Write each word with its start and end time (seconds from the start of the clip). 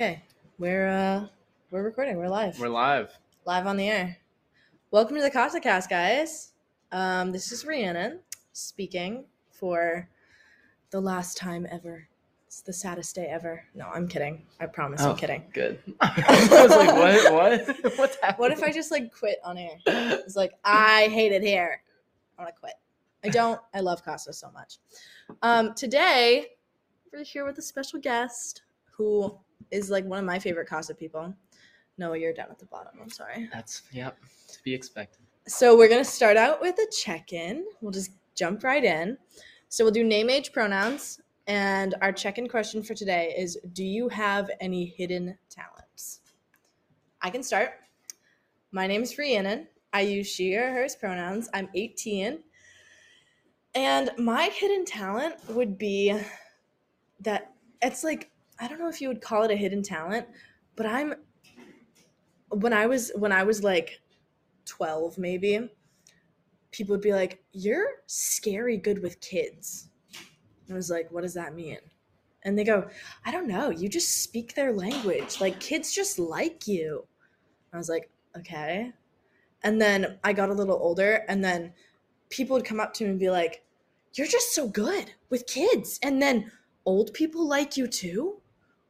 Okay, 0.00 0.22
we're 0.60 0.88
uh 0.88 1.26
we're 1.72 1.82
recording. 1.82 2.18
We're 2.18 2.28
live. 2.28 2.56
We're 2.60 2.68
live. 2.68 3.10
live 3.46 3.66
on 3.66 3.76
the 3.76 3.88
air. 3.88 4.16
Welcome 4.92 5.16
to 5.16 5.22
the 5.22 5.28
Casa 5.28 5.58
Cast, 5.58 5.90
guys. 5.90 6.52
Um, 6.92 7.32
this 7.32 7.50
is 7.50 7.66
Rhiannon 7.66 8.20
speaking 8.52 9.24
for 9.50 10.08
the 10.90 11.00
last 11.00 11.36
time 11.36 11.66
ever. 11.68 12.06
It's 12.46 12.60
the 12.60 12.72
saddest 12.72 13.16
day 13.16 13.26
ever. 13.26 13.64
No, 13.74 13.88
I'm 13.92 14.06
kidding. 14.06 14.46
I 14.60 14.66
promise. 14.66 15.00
Oh. 15.02 15.10
I'm 15.10 15.16
kidding. 15.16 15.42
Good. 15.52 15.80
I 16.00 16.46
was 16.48 16.70
like, 16.70 16.94
what? 16.94 17.32
What? 17.32 17.76
What's 17.98 18.16
happening? 18.22 18.38
What 18.38 18.52
if 18.52 18.62
I 18.62 18.70
just 18.70 18.92
like 18.92 19.12
quit 19.12 19.40
on 19.42 19.58
air? 19.58 19.80
It's 19.84 20.36
like 20.36 20.52
I 20.62 21.08
hate 21.08 21.32
it 21.32 21.42
here. 21.42 21.82
I 22.38 22.42
want 22.42 22.54
to 22.54 22.60
quit. 22.60 22.74
I 23.24 23.30
don't. 23.30 23.60
I 23.74 23.80
love 23.80 24.04
Casa 24.04 24.32
so 24.32 24.48
much. 24.52 24.78
Um, 25.42 25.74
today 25.74 26.50
we're 27.12 27.24
here 27.24 27.44
with 27.44 27.58
a 27.58 27.62
special 27.62 27.98
guest 27.98 28.62
who 28.98 29.38
is 29.70 29.88
like 29.88 30.04
one 30.04 30.18
of 30.18 30.24
my 30.24 30.38
favorite 30.38 30.68
Casa 30.68 30.94
people. 30.94 31.32
Noah, 31.96 32.18
you're 32.18 32.34
down 32.34 32.48
at 32.50 32.58
the 32.58 32.66
bottom. 32.66 32.92
I'm 33.00 33.08
sorry. 33.08 33.48
That's 33.52 33.82
yep. 33.92 34.18
To 34.48 34.62
be 34.62 34.74
expected. 34.74 35.22
So 35.46 35.78
we're 35.78 35.88
gonna 35.88 36.04
start 36.04 36.36
out 36.36 36.60
with 36.60 36.76
a 36.78 36.86
check-in. 36.90 37.64
We'll 37.80 37.92
just 37.92 38.10
jump 38.34 38.62
right 38.62 38.84
in. 38.84 39.16
So 39.68 39.84
we'll 39.84 39.92
do 39.92 40.04
name, 40.04 40.28
age, 40.30 40.52
pronouns, 40.52 41.20
and 41.46 41.94
our 42.02 42.12
check-in 42.12 42.48
question 42.48 42.82
for 42.82 42.94
today 42.94 43.34
is: 43.36 43.58
Do 43.72 43.84
you 43.84 44.08
have 44.08 44.50
any 44.60 44.84
hidden 44.84 45.38
talents? 45.48 46.20
I 47.22 47.30
can 47.30 47.42
start. 47.42 47.70
My 48.72 48.86
name 48.86 49.02
is 49.02 49.16
Rhiannon. 49.16 49.68
I 49.92 50.02
use 50.02 50.26
she 50.26 50.54
or 50.54 50.70
hers 50.70 50.94
pronouns. 50.94 51.48
I'm 51.54 51.68
18, 51.74 52.40
and 53.74 54.10
my 54.18 54.50
hidden 54.52 54.84
talent 54.84 55.36
would 55.48 55.78
be 55.78 56.14
that 57.20 57.54
it's 57.82 58.04
like 58.04 58.30
I 58.60 58.66
don't 58.66 58.78
know 58.78 58.88
if 58.88 59.00
you 59.00 59.08
would 59.08 59.20
call 59.20 59.44
it 59.44 59.50
a 59.50 59.56
hidden 59.56 59.82
talent, 59.82 60.26
but 60.76 60.86
I'm 60.86 61.14
when 62.50 62.72
I 62.72 62.86
was 62.86 63.12
when 63.14 63.32
I 63.32 63.42
was 63.42 63.62
like 63.62 64.00
12 64.64 65.18
maybe 65.18 65.68
people 66.70 66.94
would 66.94 67.02
be 67.02 67.12
like 67.12 67.42
you're 67.52 68.02
scary 68.06 68.76
good 68.76 69.02
with 69.02 69.20
kids. 69.20 69.88
I 70.70 70.74
was 70.74 70.90
like 70.90 71.10
what 71.10 71.22
does 71.22 71.34
that 71.34 71.54
mean? 71.54 71.78
And 72.44 72.58
they 72.58 72.64
go 72.64 72.88
i 73.24 73.30
don't 73.30 73.48
know. 73.48 73.70
You 73.70 73.88
just 73.88 74.22
speak 74.22 74.54
their 74.54 74.72
language. 74.72 75.40
Like 75.40 75.60
kids 75.60 75.92
just 75.92 76.18
like 76.18 76.66
you. 76.66 77.06
I 77.72 77.76
was 77.76 77.88
like 77.88 78.10
okay. 78.36 78.92
And 79.62 79.80
then 79.80 80.18
i 80.24 80.32
got 80.32 80.50
a 80.50 80.54
little 80.54 80.78
older 80.80 81.24
and 81.28 81.44
then 81.44 81.72
people 82.30 82.54
would 82.54 82.64
come 82.64 82.80
up 82.80 82.92
to 82.94 83.04
me 83.04 83.10
and 83.10 83.20
be 83.20 83.30
like 83.30 83.64
you're 84.14 84.26
just 84.26 84.54
so 84.54 84.68
good 84.68 85.12
with 85.30 85.46
kids. 85.46 86.00
And 86.02 86.20
then 86.20 86.50
old 86.84 87.12
people 87.12 87.46
like 87.46 87.76
you 87.76 87.86
too 87.86 88.40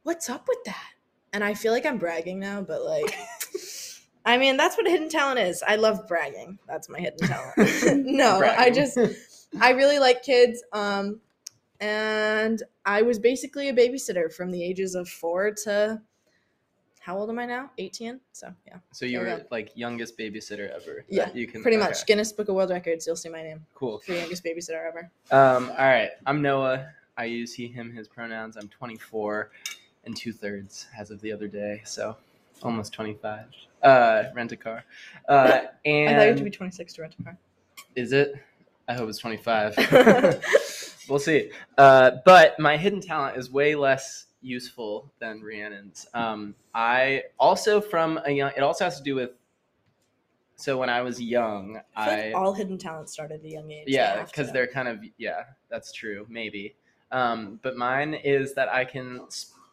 what's 0.09 0.31
up 0.31 0.49
with 0.49 0.65
that 0.65 0.93
and 1.35 1.45
i 1.45 1.53
feel 1.53 1.71
like 1.71 1.85
i'm 1.85 1.99
bragging 1.99 2.41
now 2.41 2.63
but 2.63 2.83
like 2.83 3.15
I 4.25 4.37
mean, 4.37 4.59
that's 4.59 4.77
what 4.77 4.87
a 4.87 4.91
hidden 4.91 5.09
talent 5.09 5.39
is. 5.39 5.63
I 5.67 5.77
love 5.77 6.07
bragging. 6.07 6.59
That's 6.69 6.91
my 6.91 6.99
hidden 6.99 7.27
talent. 7.27 7.57
no, 8.07 8.41
I 8.43 8.69
just 8.69 8.99
I 9.59 9.71
really 9.71 9.99
like 9.99 10.23
kids. 10.23 10.63
Um, 10.75 11.21
and 11.81 12.63
I 12.85 13.01
was 13.01 13.19
basically 13.19 13.71
a 13.71 13.73
babysitter 13.73 14.31
from 14.31 14.51
the 14.51 14.63
ages 14.63 14.95
of 14.95 15.09
four 15.09 15.53
to 15.65 16.03
how 17.01 17.17
old 17.17 17.31
am 17.31 17.39
I 17.39 17.47
now? 17.47 17.71
18. 17.79 18.21
So 18.33 18.53
yeah, 18.67 18.77
So 18.93 19.07
you 19.07 19.21
were 19.21 19.47
like 19.51 19.73
youngest 19.75 20.19
babysitter 20.19 20.69
ever. 20.75 21.07
Yeah, 21.09 21.31
You 21.33 21.47
can 21.47 21.63
pretty 21.63 21.79
okay, 21.79 21.87
much 21.87 22.05
Guinness 22.05 22.31
Book 22.31 22.51
of 22.51 22.55
World 22.55 22.69
Records. 22.69 23.07
You'll 23.07 23.17
see 23.17 23.31
my 23.31 23.43
name 23.43 23.65
Cool. 23.75 24.01
for 24.01 24.13
youngest 24.13 24.45
babysitter 24.45 24.87
ever. 24.87 25.11
Um. 25.31 25.71
All 25.71 25.87
right. 25.87 26.11
I'm 26.27 26.43
Noah. 26.43 26.89
I 27.17 27.25
use 27.25 27.55
he, 27.55 27.67
him, 27.67 27.93
his 27.93 28.09
pronouns. 28.09 28.59
I'm 28.59 28.69
24 28.69 29.51
and 30.09 30.17
two 30.17 30.33
thirds 30.33 30.89
as 30.99 31.13
of 31.13 31.21
the 31.21 31.31
other 31.31 31.47
day. 31.47 31.83
So 31.85 32.17
almost 32.63 32.93
25. 32.93 33.45
Uh, 33.83 34.25
rent 34.35 34.51
a 34.51 34.57
car. 34.57 34.85
Uh, 35.29 35.33
I 35.33 35.61
thought 35.61 35.71
you 35.85 36.19
had 36.19 36.37
to 36.39 36.43
be 36.43 36.51
26 36.51 36.95
to 36.95 37.03
rent 37.03 37.15
a 37.21 37.23
car. 37.23 37.39
is 37.95 38.13
it? 38.13 38.35
I 38.89 38.95
hope 38.95 39.09
it's 39.09 39.19
25. 39.19 39.77
we'll 41.09 41.21
see. 41.21 41.53
Uh, 41.77 42.13
but 42.25 42.59
my 42.59 42.77
hidden 42.77 43.01
talent 43.01 43.37
is 43.37 43.53
way 43.53 43.77
less 43.77 44.27
useful 44.41 45.13
than 45.21 45.43
Rhiannon's. 45.43 46.07
Um, 46.15 46.55
I 46.75 47.25
also 47.39 47.81
from 47.81 48.19
a 48.25 48.31
young. 48.31 48.51
It 48.57 48.63
also 48.63 48.85
has 48.85 48.97
to 48.97 49.03
do 49.03 49.15
with. 49.15 49.31
So 50.57 50.77
when 50.79 50.89
I 50.89 51.03
was 51.03 51.21
young, 51.21 51.81
I 51.95 52.11
I 52.11 52.25
like 52.27 52.35
all 52.35 52.53
hidden 52.53 52.79
talents 52.79 53.13
start 53.13 53.31
at 53.31 53.45
a 53.45 53.49
young 53.49 53.71
age. 53.71 53.85
Yeah, 53.87 54.25
because 54.25 54.51
they're 54.53 54.67
kind 54.67 54.89
of 54.89 55.05
yeah, 55.19 55.43
that's 55.69 55.93
true, 55.93 56.27
maybe. 56.29 56.75
Um, 57.13 57.61
but 57.63 57.77
mine 57.77 58.15
is 58.15 58.55
that 58.55 58.69
I 58.69 58.85
can 58.85 59.21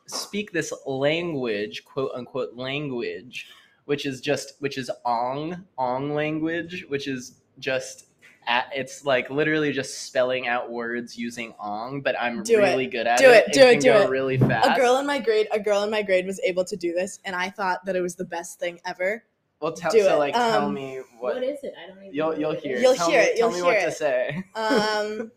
speak 0.08 0.52
this 0.52 0.72
language, 0.86 1.84
quote 1.86 2.12
unquote 2.16 2.54
language, 2.56 3.48
which 3.86 4.06
is 4.06 4.22
just 4.22 4.54
which 4.60 4.78
is 4.78 4.90
Ong 5.06 5.64
Ong 5.78 6.14
language, 6.14 6.86
which 6.90 7.08
is 7.08 7.42
just 7.60 8.08
at, 8.48 8.70
it's 8.76 9.06
like 9.06 9.30
literally 9.32 9.72
just 9.72 10.04
spelling 10.06 10.48
out 10.48 10.72
words 10.72 11.18
using 11.18 11.54
Ong, 11.60 12.02
but 12.02 12.16
I'm 12.20 12.44
Do 12.44 12.60
it. 12.60 12.64
really 12.64 12.86
good 12.88 13.08
at 13.08 13.18
Do 13.18 13.30
it. 13.32 13.46
it, 13.48 13.54
do 13.54 13.62
it, 13.62 13.72
can 13.74 13.80
do 13.82 13.88
go 13.94 14.02
it. 14.04 14.10
really 14.10 14.38
fast. 14.38 14.78
a 14.78 14.80
girl 14.80 14.98
in 14.98 15.08
my 15.08 15.18
grade. 15.20 15.48
A 15.52 15.60
girl 15.60 15.82
in 15.84 15.90
my 15.90 16.04
grade 16.04 16.28
was 16.28 16.40
able 16.42 16.64
to 16.66 16.76
do 16.76 16.94
this, 16.94 17.20
and 17.26 17.36
I 17.36 17.50
thought 17.50 17.84
that 17.86 17.96
it 17.96 18.02
was 18.02 18.14
the 18.16 18.26
best 18.26 18.60
thing 18.60 18.80
ever. 18.86 19.24
well, 19.62 19.72
tell, 19.74 19.90
do 19.90 20.04
so 20.04 20.16
it. 20.16 20.20
like 20.20 20.34
tell 20.36 20.66
Um, 20.66 20.76
me 20.76 20.98
what, 21.18 21.36
what 21.36 21.44
is 21.44 21.58
it? 21.64 21.74
I 21.84 21.88
don't 21.88 21.98
even. 22.04 22.14
you'll 22.14 22.34
know 22.34 22.38
you'll 22.38 22.50
what 22.50 22.58
it 22.60 22.64
hear. 22.64 22.76
is. 22.76 22.82
You'll 22.84 22.96
tell 22.96 23.10
hear 23.10 23.20
me, 23.22 23.26
it, 23.26 23.38
Tell 23.40 23.50
you'll 23.50 23.50
me 23.50 23.56
hear 23.56 23.66
what 23.66 23.82
to 23.82 23.88
it. 23.88 23.92
say. 23.94 24.44
Um, 24.56 25.32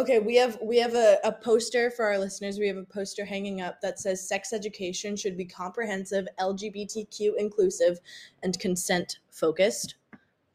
okay, 0.00 0.18
we 0.18 0.36
have 0.36 0.58
we 0.62 0.78
have 0.78 0.94
a, 0.94 1.18
a 1.24 1.32
poster 1.32 1.90
for 1.90 2.04
our 2.04 2.18
listeners. 2.18 2.58
We 2.58 2.68
have 2.68 2.76
a 2.76 2.84
poster 2.84 3.24
hanging 3.24 3.60
up 3.60 3.80
that 3.80 4.00
says 4.00 4.26
sex 4.26 4.52
education 4.52 5.16
should 5.16 5.36
be 5.36 5.44
comprehensive, 5.44 6.26
LGBTQ 6.38 7.32
inclusive, 7.38 8.00
and 8.42 8.58
consent 8.58 9.18
focused. 9.30 9.96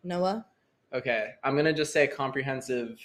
Noah, 0.04 0.46
Okay, 0.96 1.32
I'm 1.44 1.58
gonna 1.58 1.74
just 1.74 1.92
say 1.92 2.08
comprehensive, 2.08 2.98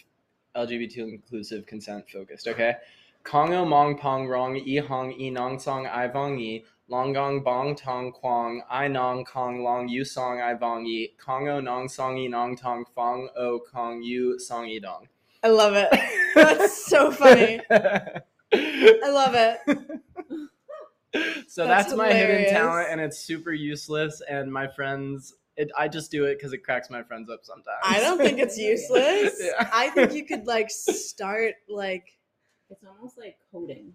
LGBT 0.55 0.99
inclusive, 0.99 1.67
consent 1.67 2.09
focused. 2.09 2.47
Okay, 2.47 2.77
Kongo 3.25 3.65
mong 3.65 3.99
pong 3.99 4.29
rong 4.29 4.57
i 4.57 4.77
hong 4.79 5.13
i 5.21 5.29
nong 5.29 5.59
song 5.59 5.87
i 5.87 6.07
vong 6.07 6.39
i 6.39 6.63
long 6.89 7.13
gong 7.13 7.43
bong 7.43 7.75
tong 7.75 8.13
quang 8.13 8.63
i 8.71 8.87
nong 8.87 9.25
kong 9.25 9.65
long 9.65 9.89
yu 9.89 10.05
song 10.05 10.41
i 10.41 10.55
vong 10.55 10.87
i 10.87 11.09
Kongo 11.19 11.59
nong 11.61 11.89
song 11.89 12.17
i 12.17 12.29
nong 12.29 12.55
tong 12.55 12.85
fong 12.95 13.29
o 13.37 13.59
kong 13.59 14.03
yu 14.05 14.39
song 14.39 14.67
i 14.67 14.79
dong. 14.79 15.09
I 15.43 15.49
love 15.49 15.75
it. 15.75 15.89
That's 16.35 16.87
so 16.87 17.11
funny. 17.11 17.61
I 17.71 18.21
love 19.11 19.35
it. 19.35 19.59
so 21.49 21.67
That's 21.67 21.87
that's, 21.87 21.95
my 21.95 22.13
hidden 22.13 22.51
talent, 22.53 22.89
and 22.91 23.01
it's 23.01 23.19
super 23.19 23.53
useless. 23.53 24.23
And 24.29 24.53
my 24.53 24.69
friends, 24.69 25.35
it, 25.57 25.71
I 25.77 25.89
just 25.89 26.11
do 26.11 26.25
it 26.25 26.37
because 26.39 26.53
it 26.53 26.59
cracks 26.59 26.91
my 26.91 27.03
friends 27.03 27.31
up 27.31 27.41
sometimes. 27.43 27.81
I 27.83 28.01
don't 28.01 28.19
think 28.19 28.39
it's 28.39 28.57
useless. 28.73 29.41
Yeah. 29.41 29.69
I 29.73 29.91
think 29.91 30.13
you 30.13 30.25
could 30.25 30.47
like 30.47 30.71
start 30.71 31.55
like 31.69 32.17
It's 32.71 32.85
almost 32.85 33.19
like 33.19 33.39
coding. 33.53 33.93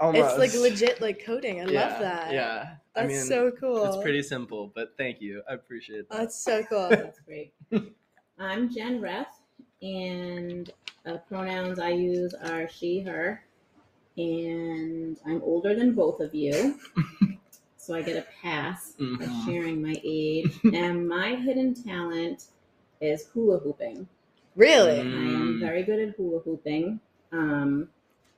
it's 0.00 0.38
like 0.38 0.54
legit 0.54 1.00
like 1.00 1.24
coding. 1.24 1.60
I 1.60 1.64
love 1.64 2.00
that. 2.00 2.32
Yeah, 2.32 2.74
That's 2.94 3.04
I 3.04 3.08
mean, 3.08 3.22
so 3.22 3.50
cool. 3.58 3.84
It's 3.84 4.02
pretty 4.02 4.22
simple, 4.22 4.70
but 4.74 4.94
thank 4.98 5.20
you. 5.20 5.42
I 5.48 5.54
appreciate 5.54 6.08
that. 6.10 6.18
That's 6.18 6.38
so 6.38 6.62
cool. 6.64 6.88
That's 6.90 7.20
great. 7.20 7.54
I'm 8.38 8.68
Jen 8.72 9.00
Reth, 9.00 9.26
and 9.82 10.70
uh, 11.04 11.18
pronouns 11.28 11.78
I 11.78 11.90
use 11.90 12.34
are 12.34 12.68
she, 12.68 13.00
her, 13.00 13.44
and 14.16 15.18
I'm 15.26 15.42
older 15.42 15.74
than 15.74 15.92
both 15.92 16.20
of 16.20 16.34
you, 16.34 16.78
so 17.76 17.94
I 17.94 18.02
get 18.02 18.16
a 18.16 18.26
pass 18.42 18.94
of 18.98 19.04
Mhm. 19.20 19.44
sharing 19.44 19.82
my 19.82 20.00
age. 20.02 20.58
and 20.72 21.08
my 21.08 21.34
hidden 21.36 21.74
talent 21.74 22.46
is 23.00 23.26
hula 23.28 23.58
hooping. 23.58 24.08
Really? 24.54 25.00
I 25.00 25.04
am 25.04 25.56
Mm. 25.56 25.60
very 25.60 25.82
good 25.82 26.00
at 26.00 26.16
hula 26.16 26.40
hooping, 26.40 26.98
um, 27.32 27.88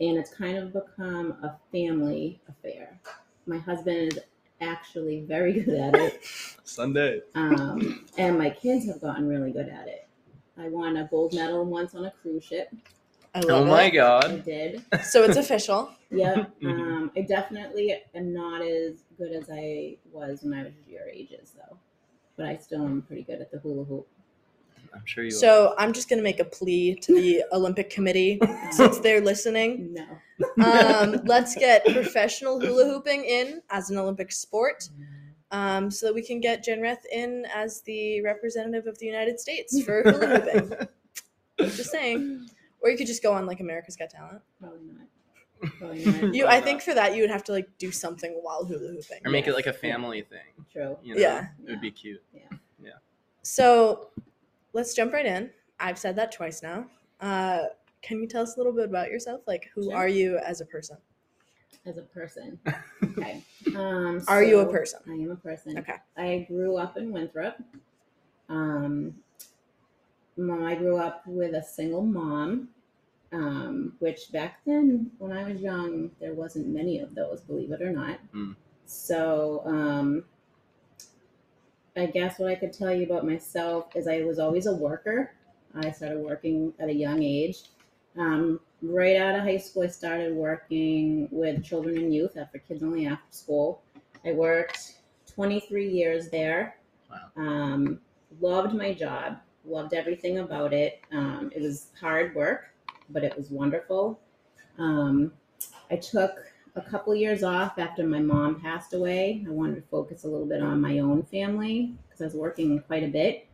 and 0.00 0.18
it's 0.18 0.34
kind 0.34 0.58
of 0.58 0.72
become 0.72 1.32
a 1.42 1.56
family 1.72 2.40
affair. 2.48 2.98
My 3.46 3.58
husband 3.58 4.12
is 4.14 4.18
actually 4.60 5.20
very 5.20 5.52
good 5.60 5.78
at 5.78 5.94
it, 5.94 6.24
Sunday. 6.64 7.22
um, 7.36 8.04
and 8.18 8.36
my 8.36 8.50
kids 8.50 8.86
have 8.86 9.00
gotten 9.00 9.28
really 9.28 9.52
good 9.52 9.68
at 9.68 9.86
it. 9.86 10.07
I 10.58 10.68
won 10.68 10.96
a 10.96 11.04
gold 11.04 11.34
medal 11.34 11.64
once 11.64 11.94
on 11.94 12.04
a 12.06 12.10
cruise 12.10 12.44
ship. 12.44 12.68
I 13.34 13.42
Oh 13.48 13.64
my 13.64 13.84
it. 13.84 13.98
I 14.00 14.36
did. 14.38 14.84
So 15.04 15.22
it's 15.24 15.36
official. 15.36 15.90
Yep. 16.10 16.52
Mhm. 16.62 16.70
Um, 16.70 17.12
I 17.14 17.20
definitely 17.20 17.94
am 18.14 18.32
not 18.32 18.62
as 18.62 19.04
good 19.18 19.30
as 19.32 19.50
I 19.52 19.98
was 20.10 20.42
when 20.42 20.54
I 20.54 20.62
was 20.64 20.72
your 20.88 21.06
ages, 21.06 21.52
though. 21.54 21.76
But 22.36 22.46
I 22.46 22.56
still 22.56 22.82
am 22.82 23.02
pretty 23.02 23.24
good 23.24 23.42
at 23.42 23.50
the 23.50 23.58
hula 23.58 23.84
hoop. 23.84 24.08
I'm 24.94 25.02
sure 25.04 25.24
you. 25.24 25.30
So 25.30 25.74
I'm 25.76 25.92
just 25.92 26.08
gonna 26.08 26.22
make 26.22 26.40
a 26.40 26.46
plea 26.46 26.94
to 27.02 27.14
the 27.14 27.44
Olympic 27.52 27.90
Committee 27.90 28.40
since 28.70 28.98
they're 29.00 29.20
listening. 29.20 29.94
No. 29.94 30.64
Um, 30.64 31.20
let's 31.26 31.54
get 31.54 31.84
professional 31.84 32.58
hula 32.58 32.86
hooping 32.86 33.24
in 33.24 33.60
as 33.68 33.90
an 33.90 33.98
Olympic 33.98 34.32
sport, 34.32 34.88
um, 35.50 35.90
so 35.90 36.06
that 36.06 36.14
we 36.14 36.22
can 36.22 36.40
get 36.40 36.62
Jen 36.64 36.80
Reth 36.80 37.04
in 37.12 37.44
as 37.54 37.80
the 37.82 38.20
representative 38.22 38.86
of 38.86 38.98
the 38.98 39.06
United 39.06 39.38
States 39.40 39.82
for 39.82 40.02
hula 40.10 40.40
hooping. 40.40 40.88
Just 41.58 41.90
saying. 41.90 42.46
Or 42.80 42.88
you 42.88 42.96
could 42.96 43.08
just 43.08 43.24
go 43.24 43.32
on 43.32 43.44
like 43.44 43.58
America's 43.58 43.96
Got 43.96 44.10
Talent. 44.10 44.40
Probably 44.60 44.78
not. 44.86 45.72
Probably 45.80 46.04
not. 46.04 46.32
You, 46.32 46.46
I 46.46 46.60
think 46.60 46.80
for 46.80 46.94
that 46.94 47.16
you 47.16 47.22
would 47.22 47.30
have 47.30 47.42
to 47.44 47.52
like 47.52 47.66
do 47.76 47.90
something 47.90 48.38
while 48.40 48.64
hula 48.64 48.78
hooping. 48.92 49.18
or 49.24 49.32
make 49.32 49.48
it 49.48 49.52
like 49.52 49.66
a 49.66 49.72
family 49.72 50.22
thing. 50.22 50.64
True. 50.72 50.96
You 51.02 51.16
know? 51.16 51.20
Yeah. 51.20 51.46
It 51.66 51.70
would 51.70 51.80
be 51.80 51.90
cute. 51.90 52.22
Yeah. 52.32 52.56
Yeah. 52.80 52.90
So 53.42 54.10
let's 54.74 54.94
jump 54.94 55.12
right 55.12 55.26
in. 55.26 55.50
I've 55.80 55.98
said 55.98 56.14
that 56.14 56.30
twice 56.30 56.62
now. 56.62 56.86
Uh, 57.20 57.62
can 58.00 58.20
you 58.20 58.28
tell 58.28 58.44
us 58.44 58.54
a 58.54 58.58
little 58.58 58.72
bit 58.72 58.84
about 58.84 59.10
yourself? 59.10 59.40
Like, 59.48 59.68
who 59.74 59.86
Sure. 59.86 59.96
are 59.96 60.06
you 60.08 60.38
as 60.38 60.60
a 60.60 60.64
person? 60.64 60.98
As 61.88 61.96
a 61.96 62.02
person. 62.02 62.58
Okay. 63.18 63.42
Um, 63.74 64.22
Are 64.28 64.44
you 64.44 64.60
a 64.60 64.70
person? 64.70 65.00
I 65.08 65.12
am 65.12 65.30
a 65.32 65.36
person. 65.36 65.78
Okay. 65.78 65.94
I 66.16 66.46
grew 66.48 66.76
up 66.76 66.96
in 66.96 67.10
Winthrop. 67.10 67.58
Um, 68.48 69.14
mom, 70.36 70.64
I 70.64 70.76
grew 70.76 70.98
up 70.98 71.22
with 71.26 71.54
a 71.54 71.62
single 71.62 72.02
mom, 72.02 72.68
um, 73.32 73.94
which 73.98 74.30
back 74.30 74.60
then, 74.66 75.10
when 75.18 75.32
I 75.32 75.50
was 75.50 75.60
young, 75.60 76.12
there 76.20 76.34
wasn't 76.34 76.68
many 76.68 77.00
of 77.00 77.14
those, 77.14 77.40
believe 77.40 77.72
it 77.72 77.82
or 77.82 77.90
not. 77.90 78.18
Mm. 78.32 78.54
So, 78.86 79.62
um, 79.64 80.24
I 81.96 82.06
guess 82.06 82.38
what 82.38 82.50
I 82.50 82.54
could 82.54 82.72
tell 82.72 82.94
you 82.94 83.04
about 83.06 83.26
myself 83.26 83.96
is 83.96 84.06
I 84.06 84.22
was 84.22 84.38
always 84.38 84.66
a 84.66 84.74
worker. 84.74 85.32
I 85.74 85.90
started 85.90 86.20
working 86.20 86.72
at 86.78 86.88
a 86.88 86.94
young 86.94 87.22
age. 87.22 87.62
Um, 88.18 88.60
right 88.82 89.16
out 89.16 89.36
of 89.36 89.42
high 89.42 89.58
school, 89.58 89.84
I 89.84 89.88
started 89.88 90.34
working 90.34 91.28
with 91.30 91.64
children 91.64 91.96
and 91.96 92.12
youth 92.12 92.36
after 92.36 92.58
kids 92.58 92.82
only 92.82 93.06
after 93.06 93.30
school. 93.30 93.82
I 94.24 94.32
worked 94.32 94.98
23 95.34 95.88
years 95.88 96.28
there. 96.28 96.76
Wow. 97.10 97.42
Um, 97.42 98.00
loved 98.40 98.74
my 98.74 98.92
job, 98.92 99.38
loved 99.64 99.94
everything 99.94 100.38
about 100.38 100.72
it. 100.72 101.00
Um, 101.12 101.50
it 101.54 101.62
was 101.62 101.88
hard 102.00 102.34
work, 102.34 102.70
but 103.10 103.24
it 103.24 103.36
was 103.36 103.50
wonderful. 103.50 104.20
Um, 104.78 105.32
I 105.90 105.96
took 105.96 106.32
a 106.76 106.82
couple 106.82 107.14
years 107.14 107.42
off 107.42 107.78
after 107.78 108.06
my 108.06 108.20
mom 108.20 108.60
passed 108.60 108.94
away. 108.94 109.44
I 109.46 109.50
wanted 109.50 109.76
to 109.76 109.82
focus 109.82 110.24
a 110.24 110.28
little 110.28 110.46
bit 110.46 110.62
on 110.62 110.80
my 110.80 110.98
own 110.98 111.22
family 111.24 111.94
because 112.06 112.20
I 112.20 112.24
was 112.24 112.34
working 112.34 112.80
quite 112.82 113.04
a 113.04 113.08
bit. 113.08 113.46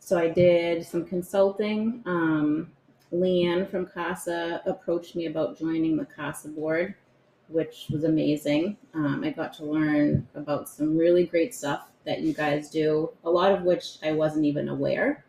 So 0.00 0.18
I 0.18 0.28
did 0.28 0.84
some 0.84 1.04
consulting. 1.04 2.02
Um, 2.06 2.72
Leanne 3.12 3.70
from 3.70 3.86
CASA 3.86 4.62
approached 4.64 5.14
me 5.14 5.26
about 5.26 5.58
joining 5.58 5.96
the 5.96 6.06
CASA 6.06 6.48
board, 6.48 6.94
which 7.48 7.86
was 7.90 8.04
amazing. 8.04 8.76
Um, 8.94 9.22
I 9.22 9.30
got 9.30 9.52
to 9.54 9.64
learn 9.64 10.26
about 10.34 10.68
some 10.68 10.96
really 10.96 11.26
great 11.26 11.54
stuff 11.54 11.88
that 12.04 12.20
you 12.20 12.32
guys 12.32 12.70
do, 12.70 13.10
a 13.24 13.30
lot 13.30 13.52
of 13.52 13.62
which 13.62 13.98
I 14.02 14.12
wasn't 14.12 14.46
even 14.46 14.68
aware. 14.68 15.24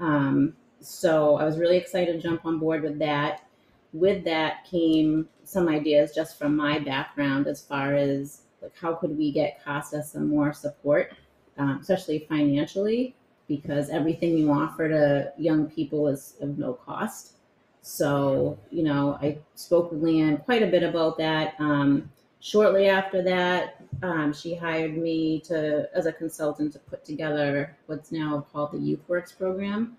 Um, 0.00 0.54
so 0.80 1.36
I 1.36 1.44
was 1.44 1.58
really 1.58 1.76
excited 1.76 2.12
to 2.12 2.20
jump 2.20 2.44
on 2.44 2.58
board 2.58 2.82
with 2.82 2.98
that. 2.98 3.44
With 3.92 4.24
that 4.24 4.64
came 4.64 5.28
some 5.44 5.68
ideas 5.68 6.14
just 6.14 6.38
from 6.38 6.56
my 6.56 6.78
background 6.78 7.46
as 7.46 7.62
far 7.62 7.94
as 7.94 8.42
like 8.60 8.74
how 8.76 8.94
could 8.94 9.16
we 9.16 9.30
get 9.30 9.62
CASA 9.64 10.02
some 10.02 10.28
more 10.28 10.52
support, 10.52 11.12
um, 11.58 11.78
especially 11.80 12.26
financially, 12.28 13.14
because 13.56 13.90
everything 13.90 14.38
you 14.38 14.50
offer 14.50 14.88
to 14.88 15.30
young 15.36 15.66
people 15.66 16.08
is 16.08 16.36
of 16.40 16.56
no 16.56 16.72
cost. 16.72 17.34
So, 17.82 18.58
you 18.70 18.82
know, 18.82 19.18
I 19.20 19.36
spoke 19.56 19.92
with 19.92 20.02
Leanne 20.02 20.42
quite 20.42 20.62
a 20.62 20.68
bit 20.68 20.82
about 20.82 21.18
that. 21.18 21.54
Um, 21.58 22.10
shortly 22.40 22.88
after 22.88 23.20
that, 23.24 23.84
um, 24.02 24.32
she 24.32 24.54
hired 24.54 24.96
me 24.96 25.40
to 25.40 25.86
as 25.94 26.06
a 26.06 26.12
consultant 26.12 26.72
to 26.72 26.78
put 26.78 27.04
together 27.04 27.76
what's 27.88 28.10
now 28.10 28.46
called 28.50 28.72
the 28.72 28.78
Youth 28.78 29.04
Works 29.06 29.32
program. 29.32 29.98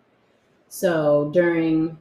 So 0.67 1.29
during 1.31 1.95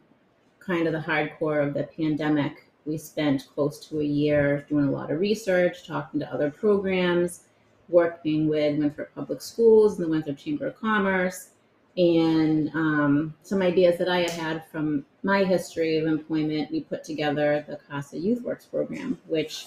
kind 0.58 0.86
of 0.86 0.94
the 0.94 1.00
hardcore 1.00 1.66
of 1.66 1.74
the 1.74 1.82
pandemic, 1.82 2.70
we 2.86 2.96
spent 2.96 3.46
close 3.54 3.78
to 3.88 4.00
a 4.00 4.04
year 4.22 4.64
doing 4.70 4.86
a 4.88 4.90
lot 4.90 5.10
of 5.10 5.20
research, 5.20 5.86
talking 5.86 6.18
to 6.20 6.32
other 6.32 6.50
programs, 6.50 7.44
working 7.92 8.48
with 8.48 8.78
Winthrop 8.78 9.14
Public 9.14 9.40
Schools 9.40 9.98
and 9.98 10.06
the 10.06 10.10
Winthrop 10.10 10.38
Chamber 10.38 10.68
of 10.68 10.80
Commerce, 10.80 11.50
and 11.96 12.70
um, 12.74 13.34
some 13.42 13.60
ideas 13.62 13.98
that 13.98 14.08
I 14.08 14.20
had 14.20 14.30
had 14.30 14.66
from 14.66 15.04
my 15.22 15.44
history 15.44 15.98
of 15.98 16.06
employment. 16.06 16.70
We 16.70 16.80
put 16.80 17.04
together 17.04 17.64
the 17.68 17.78
CASA 17.88 18.18
Youth 18.18 18.42
Works 18.42 18.64
program, 18.64 19.18
which 19.26 19.66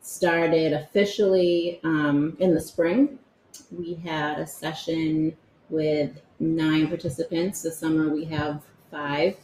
started 0.00 0.72
officially 0.72 1.80
um, 1.82 2.36
in 2.38 2.54
the 2.54 2.60
spring. 2.60 3.18
We 3.70 3.94
had 3.94 4.38
a 4.38 4.46
session 4.46 5.36
with 5.70 6.20
nine 6.38 6.88
participants. 6.88 7.62
This 7.62 7.78
summer 7.78 8.08
we 8.08 8.24
have 8.26 8.62
five. 8.90 9.36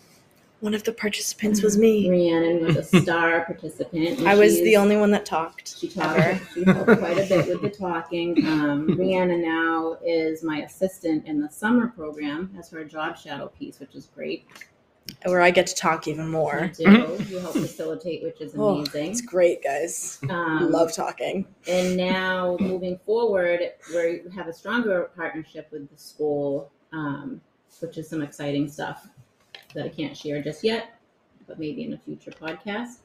One 0.61 0.75
of 0.75 0.85
the 0.85 0.93
participants 0.93 1.63
was 1.63 1.79
me. 1.79 2.09
Rhiannon 2.11 2.65
was 2.65 2.77
a 2.77 3.01
star 3.03 3.45
participant. 3.47 4.19
and 4.19 4.29
I 4.29 4.35
was 4.35 4.53
she's- 4.53 4.65
the 4.65 4.77
only 4.77 4.97
one 4.97 5.11
that 5.13 5.25
talked. 5.25 5.79
She 5.79 5.89
talked. 5.89 6.41
She 6.55 6.65
helped 6.65 6.99
quite 6.99 7.17
a 7.19 7.27
bit 7.27 7.49
with 7.49 7.63
the 7.63 7.71
talking. 7.71 8.37
Um, 8.47 8.87
Rhiannon 8.99 9.41
now 9.43 9.97
is 10.05 10.43
my 10.43 10.59
assistant 10.63 11.27
in 11.27 11.41
the 11.41 11.49
summer 11.49 11.89
program 11.89 12.55
as 12.59 12.69
her 12.71 12.85
job 12.85 13.17
shadow 13.17 13.49
piece, 13.49 13.81
which 13.81 13.95
is 13.95 14.07
great. 14.15 14.47
Where 15.25 15.41
I 15.41 15.51
get 15.51 15.67
to 15.69 15.75
talk 15.75 16.07
even 16.07 16.27
You 16.27 16.31
more. 16.31 16.71
do. 16.77 16.85
You 17.29 17.39
help 17.39 17.55
facilitate, 17.55 18.23
which 18.23 18.41
is 18.43 18.55
Oh, 18.57 18.77
amazing. 18.77 19.11
it's 19.13 19.21
great, 19.23 19.65
guys. 19.65 20.21
Um, 20.29 20.71
Love 20.71 20.93
talking. 20.95 21.47
And 21.67 21.97
now 21.97 22.57
moving 22.61 22.99
forward, 23.07 23.61
we 23.93 24.21
have 24.37 24.47
a 24.47 24.53
stronger 24.53 25.11
partnership 25.17 25.69
with 25.73 25.91
the 25.91 25.97
school, 25.99 26.71
um, 26.93 27.41
which 27.81 27.97
is 27.99 28.09
some 28.11 28.23
exciting 28.23 28.69
stuff 28.69 29.09
that 29.75 29.85
I 29.85 29.89
can't 29.89 30.17
share 30.17 30.43
just 30.43 30.65
yet, 30.65 30.99
but 31.47 31.59
maybe 31.59 31.85
in 31.85 31.93
a 31.93 31.99
future 31.99 32.31
podcast. 32.33 32.99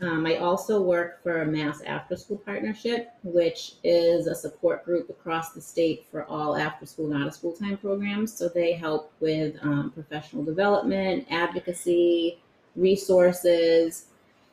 Um, 0.00 0.26
I 0.26 0.36
also 0.36 0.82
work 0.82 1.22
for 1.22 1.42
a 1.42 1.46
Mass 1.46 1.80
After 1.82 2.16
School 2.16 2.38
Partnership, 2.38 3.12
which 3.22 3.74
is 3.84 4.26
a 4.26 4.34
support 4.34 4.84
group 4.84 5.08
across 5.10 5.52
the 5.52 5.60
state 5.60 6.06
for 6.10 6.24
all 6.24 6.56
after 6.56 6.86
school 6.86 7.14
out 7.14 7.28
of 7.28 7.34
school 7.34 7.52
time 7.52 7.76
programs. 7.76 8.32
So 8.32 8.48
they 8.48 8.72
help 8.72 9.12
with 9.20 9.56
um, 9.62 9.92
professional 9.92 10.44
development, 10.44 11.26
advocacy, 11.30 12.40
resources. 12.74 14.06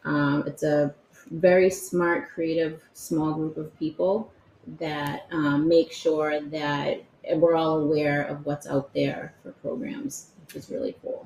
Um, 0.05 0.43
it's 0.45 0.61
a 0.61 0.93
very 1.31 1.71
smart, 1.71 2.29
creative, 2.29 2.83
small 2.93 3.33
group 3.33 3.57
of 3.57 3.77
people 3.79 4.31
that 4.79 5.25
um, 5.31 5.67
make 5.67 5.91
sure 5.91 6.41
that 6.41 7.01
we're 7.33 7.55
all 7.55 7.79
aware 7.79 8.23
of 8.23 8.45
what's 8.45 8.67
out 8.67 8.93
there 8.93 9.33
for 9.41 9.51
programs, 9.53 10.31
which 10.45 10.55
is 10.55 10.69
really 10.69 10.95
cool. 11.01 11.18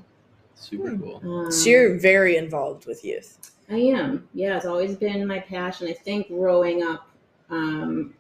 Super 0.64 0.92
Hmm. 0.92 1.02
cool. 1.02 1.22
Um, 1.46 1.52
So 1.52 1.70
you're 1.70 1.98
very 2.00 2.38
involved 2.38 2.86
with 2.86 3.04
youth. 3.04 3.52
I 3.70 3.78
am. 3.78 4.28
Yeah, 4.34 4.58
it's 4.58 4.66
always 4.66 4.96
been 4.96 5.26
my 5.28 5.40
passion. 5.40 5.88
I 5.88 5.94
think 5.94 6.28
growing 6.28 6.84
up, 6.84 7.08
um, 7.50 8.14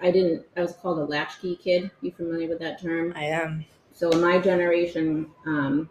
I 0.00 0.10
didn't. 0.10 0.44
I 0.56 0.60
was 0.62 0.72
called 0.74 0.98
a 0.98 1.04
latchkey 1.04 1.56
kid. 1.56 1.90
You 2.02 2.12
familiar 2.12 2.48
with 2.48 2.58
that 2.60 2.80
term? 2.80 3.12
I 3.16 3.24
am. 3.24 3.64
So 3.92 4.10
in 4.10 4.20
my 4.20 4.38
generation, 4.38 5.30
um, 5.46 5.88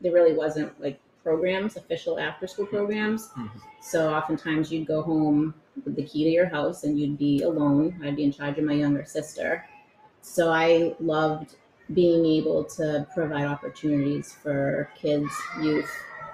there 0.00 0.12
really 0.12 0.32
wasn't 0.34 0.78
like 0.80 0.98
programs, 1.24 1.76
official 1.76 2.18
after-school 2.18 2.66
programs. 2.66 3.30
Mhm. 3.36 3.50
So 3.80 4.08
oftentimes 4.10 4.70
you'd 4.72 4.86
go 4.86 5.02
home 5.02 5.54
with 5.84 5.96
the 5.96 6.04
key 6.04 6.24
to 6.24 6.30
your 6.30 6.46
house 6.46 6.84
and 6.84 6.98
you'd 6.98 7.18
be 7.18 7.42
alone. 7.42 8.00
I'd 8.02 8.16
be 8.16 8.24
in 8.24 8.32
charge 8.32 8.58
of 8.58 8.64
my 8.64 8.74
younger 8.74 9.04
sister. 9.04 9.64
So 10.22 10.50
I 10.50 10.94
loved 11.00 11.56
being 11.94 12.24
able 12.26 12.64
to 12.64 13.06
provide 13.14 13.46
opportunities 13.46 14.32
for 14.42 14.90
kids, 14.96 15.30
youth, 15.62 15.90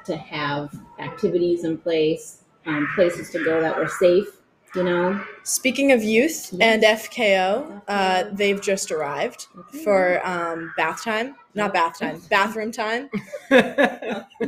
to 0.06 0.16
have 0.16 0.74
activities 0.98 1.64
in 1.64 1.78
place, 1.78 2.42
um, 2.66 2.88
places 2.94 3.30
to 3.30 3.42
go 3.44 3.60
that 3.60 3.76
were 3.76 3.88
safe. 3.88 4.26
You 4.74 4.82
know, 4.82 5.24
Speaking 5.44 5.92
of 5.92 6.02
youth 6.02 6.52
Yes. 6.52 6.58
and 6.60 6.82
FKO, 6.82 7.82
uh, 7.86 8.24
they've 8.32 8.60
just 8.60 8.90
arrived 8.90 9.46
for 9.84 10.20
um, 10.26 10.72
bath 10.76 11.04
time. 11.04 11.36
Not 11.54 11.72
bath 11.72 11.98
time, 11.98 12.20
bathroom 12.28 12.72
time. 12.72 13.08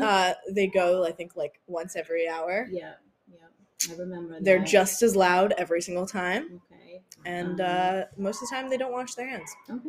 Uh, 0.00 0.34
they 0.50 0.66
go, 0.66 1.04
I 1.06 1.12
think, 1.12 1.36
like 1.36 1.60
once 1.68 1.96
every 1.96 2.28
hour. 2.28 2.66
yeah, 2.70 2.94
yeah, 3.32 3.46
I 3.94 3.96
remember. 3.96 4.38
They're 4.40 4.58
that. 4.58 4.66
just 4.66 5.02
as 5.02 5.16
loud 5.16 5.54
every 5.56 5.80
single 5.80 6.06
time. 6.06 6.60
okay. 6.70 7.00
And 7.24 7.60
Um, 7.60 7.66
uh, 7.66 8.02
most 8.18 8.42
of 8.42 8.48
the 8.48 8.54
time, 8.56 8.68
they 8.68 8.76
don't 8.76 8.92
wash 8.92 9.14
their 9.14 9.28
hands. 9.28 9.50
Okay. 9.70 9.88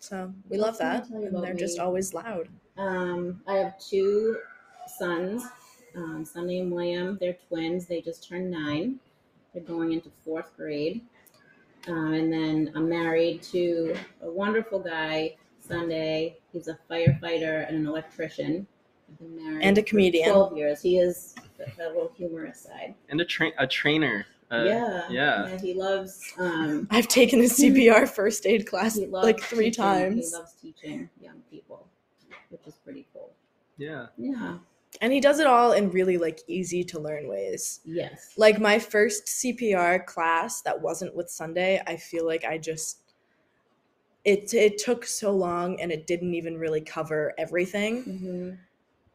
So 0.00 0.32
we 0.48 0.56
love 0.56 0.68
else 0.68 0.78
can 0.78 0.86
I 0.86 1.20
that. 1.20 1.32
And 1.32 1.44
they're 1.44 1.54
just 1.54 1.78
always 1.78 2.14
loud. 2.14 2.48
Um, 2.76 3.42
I 3.46 3.56
have 3.56 3.78
two 3.78 4.38
sons, 4.98 5.44
um, 5.94 6.24
Sunday 6.24 6.58
and 6.60 6.72
William. 6.72 7.18
They're 7.20 7.36
twins. 7.48 7.86
They 7.86 8.00
just 8.00 8.26
turned 8.26 8.50
nine. 8.50 8.98
They're 9.52 9.62
going 9.62 9.92
into 9.92 10.10
fourth 10.24 10.56
grade. 10.56 11.02
Um, 11.86 12.14
and 12.14 12.32
then 12.32 12.72
I'm 12.74 12.88
married 12.88 13.42
to 13.44 13.94
a 14.22 14.30
wonderful 14.30 14.78
guy, 14.78 15.36
Sunday. 15.60 16.38
He's 16.52 16.68
a 16.68 16.78
firefighter 16.90 17.66
and 17.68 17.76
an 17.76 17.86
electrician. 17.86 18.66
Been 19.18 19.36
married 19.44 19.64
And 19.64 19.76
a 19.78 19.82
comedian. 19.82 20.30
12 20.30 20.56
years. 20.56 20.82
He 20.82 20.98
is 20.98 21.34
the, 21.58 21.66
the 21.76 21.88
little 21.88 22.12
humorous 22.16 22.60
side. 22.60 22.94
and 23.10 23.20
a 23.20 23.24
train 23.24 23.52
a 23.58 23.66
trainer. 23.66 24.26
Uh, 24.50 24.64
yeah, 24.64 25.02
yeah. 25.10 25.58
He 25.60 25.74
loves. 25.74 26.32
Um, 26.38 26.88
I've 26.90 27.06
taken 27.08 27.38
a 27.40 27.44
CPR 27.44 28.08
first 28.08 28.46
aid 28.46 28.66
class 28.66 28.96
he 28.96 29.06
loves 29.06 29.24
like 29.24 29.40
three 29.40 29.66
teaching- 29.66 29.84
times. 29.84 30.30
He 30.30 30.36
loves 30.36 30.52
teaching 30.54 31.08
young 31.20 31.40
people, 31.50 31.86
which 32.48 32.62
is 32.66 32.74
pretty 32.84 33.06
cool. 33.12 33.30
Yeah. 33.78 34.06
Yeah. 34.18 34.58
And 35.00 35.12
he 35.12 35.20
does 35.20 35.38
it 35.38 35.46
all 35.46 35.72
in 35.72 35.90
really 35.90 36.18
like 36.18 36.40
easy 36.48 36.82
to 36.84 36.98
learn 36.98 37.28
ways. 37.28 37.80
Yes. 37.84 38.32
Like 38.36 38.58
my 38.60 38.78
first 38.80 39.26
CPR 39.26 40.04
class 40.04 40.62
that 40.62 40.80
wasn't 40.80 41.14
with 41.14 41.30
Sunday, 41.30 41.80
I 41.86 41.96
feel 41.96 42.26
like 42.26 42.44
I 42.44 42.58
just 42.58 42.98
it 44.24 44.52
it 44.52 44.78
took 44.78 45.06
so 45.06 45.30
long 45.30 45.80
and 45.80 45.92
it 45.92 46.06
didn't 46.08 46.34
even 46.34 46.58
really 46.58 46.80
cover 46.80 47.32
everything. 47.38 48.02
hmm 48.02 48.50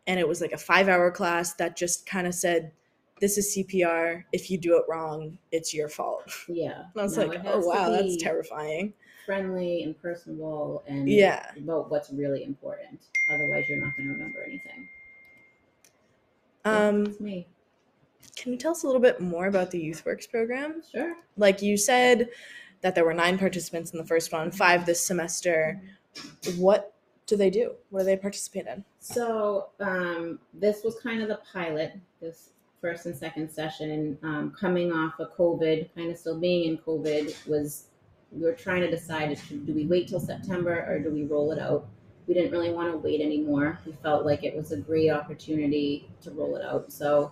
And 0.07 0.19
it 0.19 0.27
was 0.27 0.39
like 0.39 0.53
a 0.53 0.55
5-hour 0.57 1.11
class 1.11 1.53
that 1.55 1.75
just 1.75 2.05
kind 2.05 2.25
of 2.25 2.33
said 2.33 2.71
this 3.19 3.37
is 3.37 3.55
CPR. 3.55 4.23
If 4.33 4.51
you 4.51 4.57
do 4.57 4.77
it 4.77 4.83
wrong, 4.89 5.37
it's 5.51 5.73
your 5.73 5.89
fault. 5.89 6.23
Yeah. 6.49 6.83
And 6.93 6.97
I 6.97 7.03
was 7.03 7.17
No, 7.17 7.25
like, 7.25 7.41
"Oh 7.45 7.59
wow, 7.59 7.89
that's 7.89 8.17
terrifying." 8.17 8.93
Friendly 9.25 9.83
and 9.83 9.99
personable 10.01 10.83
and 10.87 11.09
Yeah. 11.09 11.49
about 11.57 11.89
what's 11.89 12.11
really 12.11 12.43
important. 12.43 12.99
Otherwise, 13.31 13.65
you're 13.69 13.79
not 13.83 13.95
going 13.97 14.07
to 14.09 14.13
remember 14.13 14.43
anything. 14.43 14.87
Um 16.65 17.05
That's 17.05 17.19
me. 17.19 17.47
can 18.35 18.51
you 18.51 18.57
tell 18.57 18.71
us 18.71 18.83
a 18.83 18.85
little 18.87 19.01
bit 19.01 19.21
more 19.21 19.47
about 19.47 19.71
the 19.71 19.81
YouthWorks 19.81 20.29
program? 20.29 20.81
Sure. 20.91 21.15
like 21.37 21.61
you 21.61 21.77
said 21.77 22.29
that 22.81 22.93
there 22.95 23.05
were 23.05 23.13
nine 23.13 23.37
participants 23.37 23.91
in 23.91 23.97
the 23.97 24.05
first 24.05 24.31
one 24.31 24.51
five 24.51 24.85
this 24.85 25.01
semester 25.01 25.81
what 26.57 26.93
do 27.27 27.35
they 27.35 27.49
do 27.49 27.73
what 27.89 27.99
do 28.01 28.05
they 28.05 28.17
participate 28.17 28.67
in 28.67 28.83
So 28.99 29.69
um, 29.79 30.39
this 30.53 30.83
was 30.83 30.95
kind 30.99 31.21
of 31.21 31.27
the 31.29 31.39
pilot, 31.51 31.93
this 32.21 32.49
first 32.81 33.05
and 33.05 33.15
second 33.15 33.49
session, 33.49 34.17
um, 34.23 34.53
coming 34.59 34.91
off 34.91 35.19
of 35.19 35.35
COVID, 35.35 35.89
kind 35.95 36.11
of 36.11 36.17
still 36.17 36.39
being 36.39 36.69
in 36.69 36.77
COVID, 36.77 37.47
was 37.47 37.87
we 38.31 38.43
were 38.43 38.53
trying 38.53 38.81
to 38.81 38.89
decide 38.89 39.39
do 39.49 39.73
we 39.73 39.85
wait 39.85 40.07
till 40.07 40.19
September 40.19 40.85
or 40.87 40.99
do 40.99 41.09
we 41.09 41.23
roll 41.23 41.51
it 41.51 41.59
out? 41.59 41.87
We 42.27 42.33
didn't 42.33 42.51
really 42.51 42.71
want 42.71 42.91
to 42.91 42.97
wait 42.97 43.21
anymore. 43.21 43.79
We 43.85 43.93
felt 44.03 44.25
like 44.25 44.43
it 44.43 44.55
was 44.55 44.71
a 44.71 44.77
great 44.77 45.09
opportunity 45.09 46.09
to 46.21 46.31
roll 46.31 46.55
it 46.55 46.65
out. 46.65 46.91
So 46.91 47.31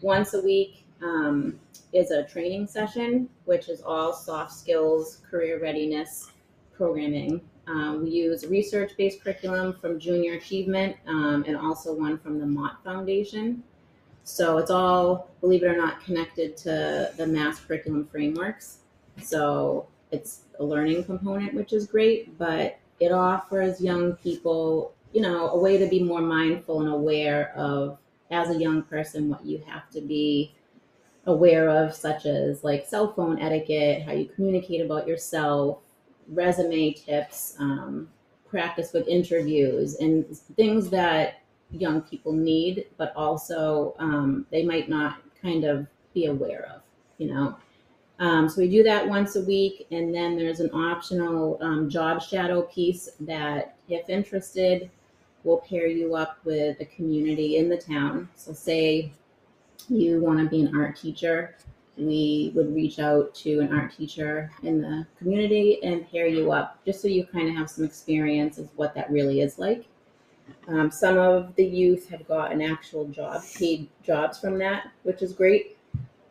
once 0.00 0.34
a 0.34 0.40
week 0.40 0.84
um, 1.02 1.58
is 1.92 2.10
a 2.10 2.24
training 2.24 2.66
session, 2.66 3.28
which 3.44 3.68
is 3.68 3.82
all 3.82 4.12
soft 4.12 4.52
skills, 4.52 5.20
career 5.30 5.60
readiness 5.60 6.30
programming. 6.76 7.40
Um, 7.66 8.04
we 8.04 8.10
use 8.10 8.44
research-based 8.46 9.22
curriculum 9.22 9.74
from 9.80 9.98
Junior 9.98 10.34
Achievement 10.34 10.96
um, 11.06 11.44
and 11.46 11.56
also 11.56 11.94
one 11.94 12.18
from 12.18 12.38
the 12.38 12.46
Mott 12.46 12.82
Foundation. 12.84 13.62
So 14.24 14.56
it's 14.58 14.70
all, 14.70 15.30
believe 15.40 15.62
it 15.62 15.66
or 15.66 15.76
not, 15.76 16.02
connected 16.02 16.56
to 16.58 17.12
the 17.16 17.26
Mass 17.26 17.60
Curriculum 17.60 18.06
Frameworks. 18.06 18.78
So 19.22 19.86
it's 20.10 20.44
a 20.58 20.64
learning 20.64 21.04
component, 21.04 21.54
which 21.54 21.72
is 21.72 21.86
great, 21.86 22.36
but 22.38 22.78
it 23.00 23.12
offers 23.12 23.80
young 23.80 24.14
people, 24.14 24.94
you 25.12 25.20
know, 25.20 25.50
a 25.50 25.58
way 25.58 25.76
to 25.76 25.86
be 25.86 26.02
more 26.02 26.22
mindful 26.22 26.80
and 26.80 26.88
aware 26.88 27.52
of, 27.54 27.98
as 28.30 28.48
a 28.48 28.58
young 28.58 28.82
person, 28.82 29.28
what 29.28 29.44
you 29.44 29.62
have 29.66 29.90
to 29.90 30.00
be 30.00 30.54
aware 31.26 31.68
of, 31.68 31.94
such 31.94 32.24
as 32.24 32.64
like 32.64 32.86
cell 32.86 33.12
phone 33.12 33.38
etiquette, 33.38 34.02
how 34.02 34.12
you 34.12 34.26
communicate 34.26 34.80
about 34.80 35.06
yourself, 35.06 35.78
resume 36.28 36.92
tips, 36.92 37.56
um, 37.58 38.08
practice 38.48 38.92
with 38.92 39.06
interviews, 39.06 39.96
and 39.96 40.36
things 40.56 40.88
that 40.88 41.40
young 41.70 42.02
people 42.02 42.32
need, 42.32 42.86
but 42.96 43.12
also 43.16 43.94
um, 43.98 44.46
they 44.50 44.64
might 44.64 44.88
not 44.88 45.18
kind 45.40 45.64
of 45.64 45.86
be 46.12 46.26
aware 46.26 46.68
of, 46.74 46.82
you 47.18 47.32
know. 47.32 47.56
Um, 48.20 48.48
so 48.48 48.60
we 48.60 48.68
do 48.68 48.82
that 48.84 49.08
once 49.08 49.34
a 49.36 49.42
week, 49.42 49.86
and 49.90 50.14
then 50.14 50.36
there's 50.36 50.60
an 50.60 50.70
optional 50.72 51.58
um, 51.60 51.90
job 51.90 52.22
shadow 52.22 52.62
piece 52.62 53.10
that, 53.20 53.76
if 53.88 54.08
interested, 54.08 54.90
will 55.42 55.58
pair 55.58 55.86
you 55.86 56.14
up 56.14 56.38
with 56.44 56.80
a 56.80 56.84
community 56.86 57.56
in 57.56 57.68
the 57.68 57.76
town. 57.76 58.28
So, 58.36 58.52
say 58.52 59.12
you 59.88 60.20
want 60.20 60.38
to 60.38 60.48
be 60.48 60.62
an 60.62 60.76
art 60.76 60.96
teacher, 60.96 61.56
we 61.96 62.52
would 62.54 62.74
reach 62.74 62.98
out 62.98 63.34
to 63.34 63.60
an 63.60 63.72
art 63.72 63.94
teacher 63.96 64.50
in 64.62 64.80
the 64.80 65.06
community 65.18 65.82
and 65.82 66.10
pair 66.10 66.26
you 66.26 66.50
up 66.52 66.84
just 66.84 67.00
so 67.00 67.08
you 67.08 67.24
kind 67.26 67.48
of 67.48 67.54
have 67.54 67.70
some 67.70 67.84
experience 67.84 68.58
of 68.58 68.68
what 68.76 68.94
that 68.94 69.10
really 69.10 69.40
is 69.40 69.58
like. 69.58 69.84
Um, 70.66 70.90
some 70.90 71.18
of 71.18 71.54
the 71.56 71.64
youth 71.64 72.08
have 72.08 72.26
gotten 72.26 72.62
actual 72.62 73.06
job 73.08 73.42
paid 73.54 73.88
jobs 74.02 74.38
from 74.38 74.58
that, 74.58 74.90
which 75.02 75.22
is 75.22 75.32
great. 75.32 75.76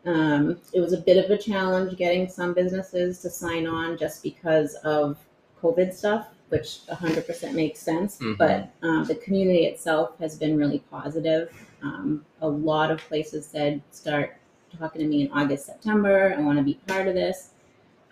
Um, 0.05 0.57
it 0.73 0.79
was 0.81 0.93
a 0.93 0.97
bit 0.97 1.23
of 1.23 1.31
a 1.31 1.37
challenge 1.37 1.95
getting 1.97 2.27
some 2.27 2.53
businesses 2.53 3.19
to 3.19 3.29
sign 3.29 3.67
on 3.67 3.97
just 3.97 4.21
because 4.23 4.75
of 4.83 5.17
COVID 5.61 5.93
stuff, 5.93 6.27
which 6.49 6.79
100% 6.89 7.53
makes 7.53 7.79
sense. 7.79 8.17
Mhm. 8.19 8.37
But 8.37 8.69
um, 8.81 9.05
the 9.05 9.15
community 9.15 9.65
itself 9.65 10.17
has 10.19 10.37
been 10.37 10.57
really 10.57 10.79
positive. 10.91 11.51
Um, 11.81 12.25
a 12.41 12.47
lot 12.47 12.91
of 12.91 12.99
places 12.99 13.45
said 13.45 13.81
start 13.91 14.37
talking 14.77 15.01
to 15.01 15.07
me 15.07 15.23
in 15.23 15.31
August, 15.31 15.67
September. 15.67 16.35
I 16.37 16.41
want 16.41 16.57
to 16.57 16.63
be 16.63 16.79
part 16.87 17.07
of 17.07 17.13
this. 17.13 17.51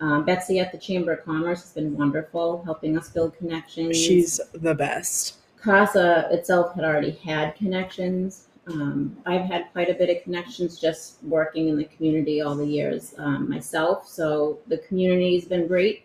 Um, 0.00 0.24
Betsy 0.24 0.58
at 0.58 0.72
the 0.72 0.78
Chamber 0.78 1.12
of 1.12 1.24
Commerce 1.24 1.62
has 1.62 1.72
been 1.72 1.96
wonderful, 1.96 2.62
helping 2.64 2.96
us 2.96 3.08
build 3.10 3.36
connections. 3.36 3.96
she's 3.96 4.40
the 4.52 4.74
best 4.74 5.36
CASA 5.62 6.28
itself 6.32 6.74
had 6.74 6.84
already 6.84 7.12
had 7.12 7.54
connections. 7.56 8.48
Um, 8.66 9.16
I've 9.26 9.42
had 9.42 9.66
quite 9.72 9.90
a 9.90 9.94
bit 9.94 10.08
of 10.16 10.22
connections 10.22 10.78
just 10.78 11.22
working 11.24 11.68
in 11.68 11.76
the 11.76 11.84
community 11.84 12.40
all 12.40 12.54
the 12.54 12.66
years 12.66 13.14
um, 13.18 13.48
myself. 13.48 14.08
So 14.08 14.58
the 14.68 14.78
community's 14.78 15.44
been 15.46 15.66
great. 15.66 16.04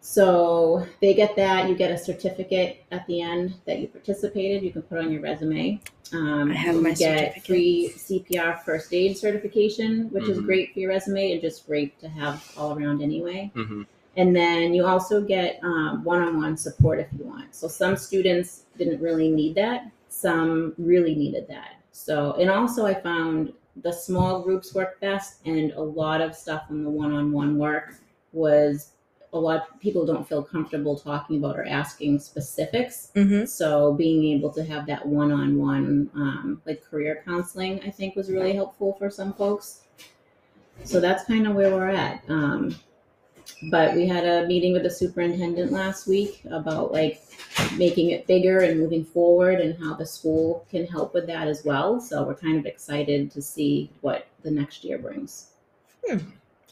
So 0.00 0.86
they 1.00 1.14
get 1.14 1.34
that. 1.36 1.68
You 1.68 1.74
get 1.74 1.90
a 1.90 1.98
certificate 1.98 2.84
at 2.92 3.06
the 3.06 3.22
end 3.22 3.54
that 3.64 3.80
you 3.80 3.88
participated. 3.88 4.62
You 4.62 4.70
can 4.70 4.82
put 4.82 4.98
on 4.98 5.10
your 5.10 5.20
resume. 5.20 5.80
Um, 6.12 6.52
I 6.52 6.54
have 6.54 6.76
you 6.76 6.82
my 6.82 6.92
get 6.92 7.44
free 7.44 7.92
CPR 7.96 8.62
first 8.64 8.94
aid 8.94 9.18
certification, 9.18 10.08
which 10.12 10.28
is 10.28 10.38
Mhm. 10.38 10.44
great 10.46 10.72
for 10.72 10.78
your 10.80 10.90
resume 10.90 11.32
and 11.32 11.40
just 11.40 11.66
great 11.66 11.98
to 12.00 12.08
have 12.08 12.52
all 12.56 12.78
around 12.78 13.02
anyway. 13.02 13.50
hmm 13.54 13.82
And 14.16 14.34
then 14.34 14.74
you 14.74 14.86
also 14.86 15.20
get 15.20 15.60
um, 15.62 16.02
one-on-one 16.02 16.56
support 16.56 16.98
if 17.00 17.08
you 17.18 17.24
want. 17.24 17.54
So 17.54 17.68
some 17.68 17.96
students 17.96 18.64
didn't 18.78 19.00
really 19.00 19.30
need 19.30 19.54
that. 19.56 19.90
Some 20.08 20.74
really 20.78 21.14
needed 21.14 21.46
that. 21.48 21.74
So, 21.92 22.32
and 22.34 22.50
also 22.50 22.86
I 22.86 22.94
found 22.94 23.52
the 23.82 23.92
small 23.92 24.42
groups 24.42 24.74
work 24.74 25.00
best 25.00 25.40
and 25.44 25.72
a 25.72 25.80
lot 25.82 26.20
of 26.20 26.34
stuff 26.34 26.64
in 26.70 26.82
the 26.82 26.90
one-on-one 26.90 27.58
work 27.58 27.94
was 28.32 28.92
a 29.32 29.38
lot 29.38 29.68
of 29.68 29.80
people 29.80 30.06
don't 30.06 30.26
feel 30.26 30.42
comfortable 30.42 30.98
talking 30.98 31.38
about 31.38 31.58
or 31.58 31.66
asking 31.66 32.18
specifics. 32.18 33.12
mm-hmm. 33.14 33.44
So 33.44 33.92
being 33.92 34.24
able 34.36 34.50
to 34.52 34.64
have 34.64 34.86
that 34.86 35.04
one-on-one, 35.04 36.10
um, 36.14 36.62
like 36.64 36.82
career 36.82 37.22
counseling, 37.24 37.82
I 37.82 37.90
think 37.90 38.16
was 38.16 38.30
really 38.30 38.54
helpful 38.54 38.94
for 38.98 39.10
some 39.10 39.34
folks. 39.34 39.82
So 40.84 41.00
that's 41.00 41.24
kind 41.24 41.46
of 41.46 41.54
where 41.54 41.70
we're 41.70 41.88
at. 41.88 42.22
Um, 42.28 42.76
but 43.64 43.94
we 43.94 44.06
had 44.06 44.24
a 44.24 44.46
meeting 44.46 44.72
with 44.72 44.82
the 44.82 44.90
superintendent 44.90 45.72
last 45.72 46.06
week 46.06 46.42
about 46.50 46.92
like 46.92 47.22
making 47.76 48.10
it 48.10 48.26
bigger 48.26 48.60
and 48.60 48.78
moving 48.78 49.04
forward 49.04 49.60
and 49.60 49.78
how 49.82 49.94
the 49.94 50.06
school 50.06 50.66
can 50.70 50.86
help 50.86 51.14
with 51.14 51.26
that 51.26 51.48
as 51.48 51.64
well. 51.64 52.00
So 52.00 52.22
we're 52.24 52.34
kind 52.34 52.58
of 52.58 52.66
excited 52.66 53.30
to 53.32 53.42
see 53.42 53.90
what 54.02 54.26
the 54.42 54.50
next 54.50 54.84
year 54.84 54.98
brings. 54.98 55.48
Hmm. 56.06 56.18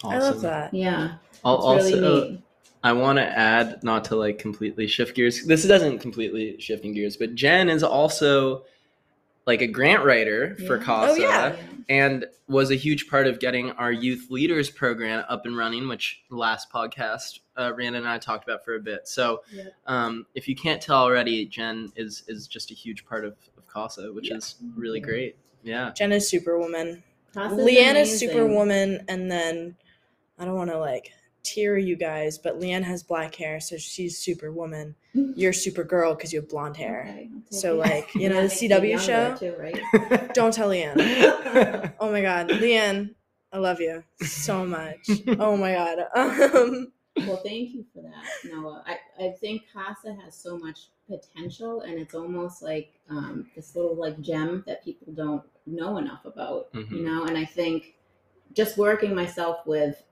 i 0.05 0.19
love 0.19 0.41
that 0.43 0.73
Yeah, 0.73 1.15
I'll 1.45 1.77
it's 1.77 1.85
really 1.85 2.05
also 2.05 2.29
neat. 2.31 2.41
I 2.85 2.93
want 2.93 3.17
to 3.17 3.25
add, 3.25 3.83
not 3.83 4.05
to 4.07 4.17
like 4.17 4.39
completely 4.39 4.87
shift 4.87 5.17
gears. 5.17 5.47
This 5.47 5.67
doesn't 5.67 6.01
completely 6.01 6.61
shifting 6.61 6.93
gears, 6.93 7.17
but 7.17 7.35
Jen 7.35 7.71
is 7.71 7.83
also 7.83 8.65
like 9.47 9.61
a 9.61 9.67
grant 9.67 10.05
writer 10.05 10.57
for 10.67 10.79
Yeah. 10.79 10.85
CASA 10.85 11.11
Oh, 11.13 11.15
yeah. 11.17 11.57
and 11.89 12.27
was 12.49 12.71
a 12.71 12.75
huge 12.77 13.09
part 13.09 13.27
of 13.27 13.39
getting 13.41 13.71
our 13.73 13.93
youth 13.93 14.31
leaders 14.31 14.71
program 14.71 15.25
up 15.29 15.45
and 15.47 15.57
running, 15.57 15.89
which 15.89 16.23
last 16.31 16.71
podcast 16.73 17.41
uh, 17.57 17.73
Randa 17.77 17.99
and 17.99 18.09
I 18.09 18.19
talked 18.19 18.45
about 18.45 18.65
for 18.65 18.75
a 18.75 18.81
bit. 18.81 19.07
So 19.07 19.43
Yep. 19.53 19.75
um, 19.87 20.27
if 20.35 20.49
you 20.49 20.57
can't 20.57 20.81
tell 20.83 21.03
already, 21.03 21.47
Jen 21.47 21.93
is 21.97 22.25
is 22.27 22.47
just 22.49 22.71
a 22.71 22.75
huge 22.75 23.07
part 23.07 23.25
of, 23.25 23.37
of 23.57 23.67
CASA, 23.69 24.13
which 24.13 24.31
Yeah. 24.31 24.37
is 24.39 24.57
really 24.77 25.01
great. 25.01 25.37
Yeah. 25.63 25.93
jen 25.97 26.13
is 26.13 26.29
superwoman 26.29 27.03
CASA's 27.33 27.59
leanne 27.59 27.97
is 27.97 28.19
superwoman 28.19 29.03
and 29.09 29.31
then 29.31 29.77
i 30.39 30.45
don't 30.45 30.57
want 30.57 30.69
to 30.71 30.79
like 30.79 31.11
tear 31.45 31.77
you 31.79 31.95
guys 31.97 32.39
but 32.39 32.59
leanne 32.59 32.83
has 32.83 33.03
black 33.03 33.35
hair 33.35 33.61
so 33.61 33.77
she's 33.77 34.19
superwoman 34.19 34.95
you're 35.37 35.53
supergirl 35.53 36.17
because 36.17 36.33
you 36.33 36.41
have 36.41 36.49
blonde 36.49 36.77
hair 36.77 37.03
Okay, 37.09 37.31
I'll 37.33 37.43
So, 37.59 37.77
like, 37.77 38.13
you 38.17 38.29
know, 38.31 38.43
That 38.49 38.51
the 38.59 38.69
CW 38.69 38.99
show? 38.99 39.37
too, 39.37 39.55
right? 39.59 40.33
don't 40.35 40.53
tell 40.53 40.69
leanne 40.71 41.93
oh 42.01 42.11
my 42.11 42.21
god 42.23 42.49
leanne 42.49 43.15
i 43.53 43.59
love 43.59 43.81
you 43.81 44.03
so 44.23 44.65
much 44.67 45.09
oh 45.39 45.57
my 45.57 45.73
god 45.73 45.99
um 46.17 46.93
Well, 47.29 47.37
thank 47.45 47.71
you 47.75 47.85
for 47.95 48.03
that, 48.03 48.25
Noah. 48.51 48.83
I, 48.85 48.97
I 49.27 49.31
think 49.41 49.63
CASA 49.73 50.17
has 50.25 50.35
so 50.35 50.59
much 50.59 50.89
potential, 51.09 51.83
and 51.83 51.97
it's 51.97 52.13
almost 52.13 52.61
like 52.61 52.91
um, 53.09 53.47
this 53.55 53.77
little 53.77 53.95
like 53.95 54.21
gem 54.21 54.65
that 54.67 54.83
people 54.85 55.13
don't 55.13 55.45
know 55.65 55.99
enough 55.99 56.25
about, 56.25 56.73
Mhm. 56.73 56.91
you 56.91 57.05
know. 57.05 57.23
And 57.27 57.39
I 57.39 57.45
think 57.45 57.95
just 58.53 58.77
working 58.77 59.15
myself 59.15 59.65
with 59.65 60.03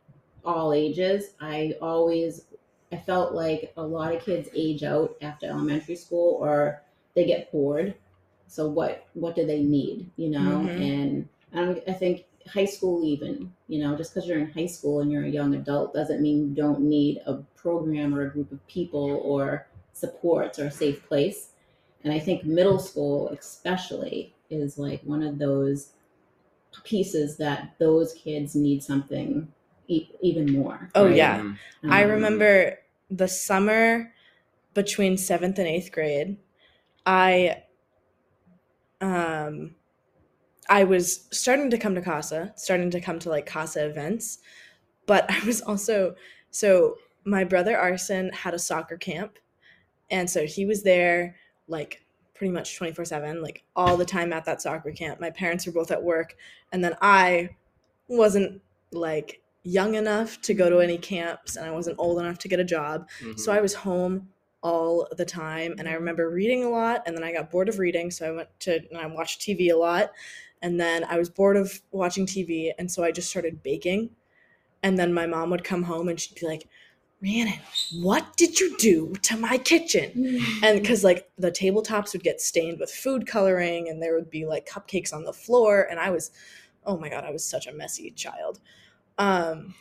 all 0.45 0.73
ages, 0.73 1.35
I 1.41 1.75
always 1.81 2.47
I 2.93 2.97
felt 2.99 3.33
like 3.35 3.73
a 3.77 3.83
lot 3.83 4.15
of 4.15 4.23
kids 4.23 4.49
age 4.55 4.83
out 4.83 5.17
after 5.23 5.47
elementary 5.47 5.97
school 5.97 6.37
or 6.41 6.83
they 7.15 7.25
get 7.25 7.51
bored. 7.51 7.95
So 8.47 8.69
what 8.69 9.07
what 9.15 9.35
do 9.35 9.47
they 9.47 9.63
need? 9.63 10.11
You 10.17 10.31
know, 10.31 10.71
Mhm. 10.75 10.81
and 10.81 11.29
um, 11.55 11.81
I 11.89 11.93
think 11.93 12.27
high 12.49 12.65
school 12.65 13.05
even 13.05 13.53
you 13.69 13.79
know 13.79 13.97
just 13.97 14.13
because 14.13 14.29
you're 14.29 14.39
in 14.41 14.51
high 14.51 14.67
school 14.67 15.01
and 15.01 15.13
you're 15.13 15.25
a 15.25 15.29
young 15.29 15.55
adult 15.55 15.95
doesn't 15.95 16.21
mean 16.21 16.49
you 16.49 16.55
don't 16.55 16.81
need 16.81 17.23
a 17.27 17.35
program 17.55 18.13
or 18.15 18.23
a 18.23 18.31
group 18.31 18.51
of 18.51 18.67
people 18.67 19.21
or 19.25 19.67
supports 19.93 20.59
or 20.59 20.67
a 20.67 20.71
safe 20.71 21.07
place 21.07 21.51
and 22.03 22.13
i 22.13 22.19
think 22.19 22.45
middle 22.45 22.81
school 22.81 23.29
especially 23.29 24.35
is 24.51 24.77
like 24.77 25.01
one 25.05 25.23
of 25.23 25.39
those 25.39 25.93
pieces 26.85 27.37
that 27.37 27.75
those 27.79 28.15
kids 28.15 28.55
need 28.55 28.83
something 28.83 29.47
e- 29.93 30.11
even 30.21 30.53
more 30.53 30.91
Oh, 30.95 31.07
right? 31.07 31.17
yeah. 31.17 31.39
Mhm. 31.39 31.59
I 31.91 32.03
Um, 32.03 32.11
remember 32.11 32.79
the 33.11 33.29
summer 33.29 34.13
between 34.75 35.17
seventh 35.19 35.59
and 35.59 35.69
eighth 35.69 35.93
grade. 35.93 36.39
I 37.07 37.65
um 39.01 39.75
I 40.71 40.85
was 40.85 41.29
starting 41.33 41.71
to 41.71 41.79
come 41.79 41.95
to 41.97 42.03
Casa, 42.03 42.53
starting 42.57 42.91
to 42.93 43.01
come 43.01 43.19
to 43.21 43.31
like 43.31 43.47
Casa 43.47 43.87
events, 43.87 44.39
but 45.07 45.31
I 45.31 45.45
was 45.47 45.63
also 45.63 46.17
so 46.51 46.97
my 47.25 47.45
brother 47.45 47.79
Arson 47.79 48.31
had 48.33 48.55
a 48.55 48.59
soccer 48.59 48.97
camp, 48.99 49.39
and 50.11 50.29
so 50.31 50.47
he 50.47 50.67
was 50.67 50.83
there 50.85 51.37
like 51.69 52.05
pretty 52.35 52.53
much 52.53 52.77
24 52.77 53.05
7 53.07 53.43
like 53.43 53.65
all 53.77 53.97
the 53.97 54.07
time 54.07 54.33
at 54.33 54.45
that 54.47 54.63
soccer 54.63 54.93
camp 54.93 55.21
my 55.21 55.31
parents 55.31 55.67
were 55.67 55.73
both 55.73 55.93
at 55.93 56.03
work 56.03 56.37
and 56.73 56.85
then 56.85 56.95
i 57.03 57.49
wasn't 58.09 58.63
like 58.93 59.42
young 59.65 59.95
enough 59.95 60.41
to 60.43 60.55
go 60.55 60.69
to 60.69 60.79
any 60.81 60.99
camps 60.99 61.55
and 61.57 61.65
i 61.67 61.71
wasn't 61.71 61.97
old 61.99 62.19
enough 62.19 62.39
to 62.39 62.49
get 62.49 62.59
a 62.59 62.65
job 62.65 63.09
Mhm. 63.21 63.39
so 63.39 63.53
I 63.53 63.61
was 63.61 63.75
home 63.75 64.29
all 64.63 65.09
the 65.17 65.25
time 65.25 65.75
and 65.79 65.89
I 65.89 65.93
remember 65.95 66.31
reading 66.31 66.63
a 66.65 66.69
lot 66.71 67.03
and 67.05 67.17
then 67.17 67.25
I 67.25 67.33
got 67.33 67.51
bored 67.51 67.69
of 67.69 67.79
reading 67.81 68.11
so 68.13 68.29
I 68.29 68.31
went 68.33 68.49
to 68.61 68.81
and 68.91 68.99
I 68.99 69.07
watched 69.07 69.41
TV 69.41 69.71
a 69.71 69.77
lot 69.77 70.13
and 70.63 70.79
then 70.81 71.03
I 71.05 71.17
was 71.19 71.29
bored 71.29 71.57
of 71.57 71.81
watching 71.91 72.27
TV 72.27 72.73
and 72.79 72.89
so 72.91 73.03
I 73.03 73.11
just 73.11 73.29
started 73.31 73.63
baking 73.63 74.11
and 74.85 74.99
then 74.99 75.13
my 75.13 75.27
mom 75.27 75.51
would 75.51 75.65
come 75.65 75.83
home 75.85 76.09
and 76.09 76.19
she'd 76.21 76.39
be 76.41 76.47
like 76.47 76.69
Rhiannon, 77.21 77.59
what 78.01 78.37
did 78.37 78.59
you 78.59 78.77
do 78.79 79.13
to 79.23 79.37
my 79.37 79.57
kitchen? 79.59 80.11
And 80.63 80.81
because 80.81 81.05
like 81.05 81.29
the 81.39 81.53
tabletops 81.53 82.13
would 82.13 82.25
get 82.25 82.41
stained 82.41 82.81
with 82.81 82.91
food 82.91 83.27
coloring 83.29 83.89
and 83.89 84.03
there 84.03 84.15
would 84.15 84.29
be 84.31 84.45
like 84.45 84.69
cupcakes 84.69 85.13
on 85.13 85.23
the 85.25 85.33
floor 85.33 85.87
and 85.91 85.99
I 86.01 86.11
was 86.11 86.31
oh 86.85 86.97
my 86.99 87.09
god, 87.09 87.25
I 87.25 87.31
was 87.31 87.45
such 87.45 87.67
a 87.69 87.73
messy 87.73 88.11
child. 88.11 88.61
Um 89.19 89.75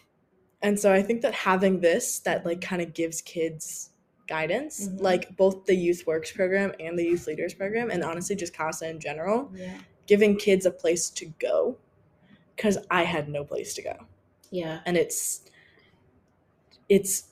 and 0.63 0.79
so 0.79 0.93
I 0.93 1.01
think 1.01 1.21
that 1.23 1.33
having 1.33 1.79
this 1.79 2.19
that 2.19 2.45
like 2.45 2.61
kind 2.61 2.81
of 2.81 2.93
gives 2.93 3.21
kids 3.21 3.89
guidance, 4.27 4.87
Mhm. 4.87 5.01
like 5.01 5.35
both 5.35 5.65
the 5.65 5.75
youth 5.75 6.03
works 6.07 6.31
program 6.31 6.71
and 6.79 6.97
the 6.97 7.03
youth 7.03 7.27
leaders 7.27 7.53
program 7.53 7.89
and 7.89 8.03
honestly 8.03 8.35
just 8.35 8.53
CASA 8.53 8.87
in 8.89 8.99
general, 8.99 9.51
yeah 9.55 9.77
giving 10.07 10.35
kids 10.35 10.65
a 10.65 10.71
place 10.71 11.09
to 11.09 11.25
go 11.39 11.77
cuz 12.57 12.77
I 12.89 13.03
had 13.03 13.29
no 13.29 13.43
place 13.45 13.73
to 13.75 13.81
go. 13.81 13.95
yeah 14.51 14.79
And 14.85 14.97
it's 14.97 15.41
it's 16.89 17.29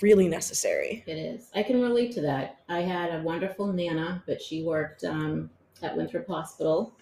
really 0.00 0.26
necessary. 0.28 1.04
It 1.06 1.16
is. 1.18 1.48
I 1.54 1.62
can 1.62 1.80
relate 1.80 2.12
to 2.12 2.22
that. 2.22 2.56
I 2.68 2.80
had 2.80 3.14
a 3.14 3.22
wonderful 3.22 3.72
Nana, 3.72 4.22
but 4.26 4.40
she 4.42 4.62
worked 4.64 5.04
um, 5.04 5.50
at 5.82 5.96
Winthrop 5.96 6.26
Hospital 6.26 6.96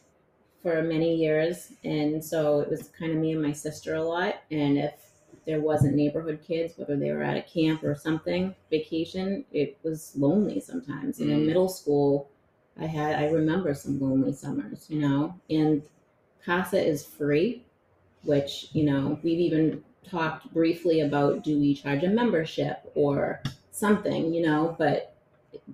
for 0.63 0.83
many 0.83 1.15
years. 1.15 1.73
And 1.85 2.23
so 2.23 2.61
it 2.61 2.69
was 2.69 2.89
kind 2.99 3.13
of 3.13 3.19
me 3.19 3.33
and 3.33 3.43
my 3.43 3.53
sister 3.53 3.95
a 3.95 4.03
lot. 4.03 4.43
And 4.51 4.79
if 4.79 4.93
there 5.47 5.61
wasn't 5.61 5.97
neighborhood 5.97 6.41
kids, 6.47 6.75
whether 6.77 6.97
they 6.97 7.13
were 7.13 7.23
at 7.23 7.37
a 7.37 7.43
camp 7.43 7.83
or 7.83 7.95
something, 7.95 8.55
vacation, 8.71 9.45
it 9.53 9.79
was 9.83 10.13
lonely 10.17 10.61
sometimes. 10.61 11.21
And 11.21 11.31
in 11.31 11.41
Mm. 11.41 11.47
middle 11.47 11.69
school, 11.69 12.29
I 12.79 12.87
had, 12.87 13.17
I 13.17 13.31
remember 13.31 13.75
some 13.75 14.01
lonely 14.01 14.33
summers, 14.33 14.87
you 14.89 15.01
know, 15.01 15.35
and 15.49 15.83
CASA 16.45 16.87
is 16.87 17.05
free, 17.05 17.65
which, 18.25 18.69
you 18.73 18.85
know, 18.85 19.19
we've 19.23 19.39
even 19.41 19.83
talked 20.09 20.53
briefly 20.53 21.01
about 21.01 21.45
do 21.45 21.59
we 21.59 21.75
charge 21.75 22.03
a 22.05 22.09
membership 22.09 22.91
or 22.95 23.43
something, 23.71 24.33
you 24.33 24.43
know, 24.43 24.75
but 24.79 25.15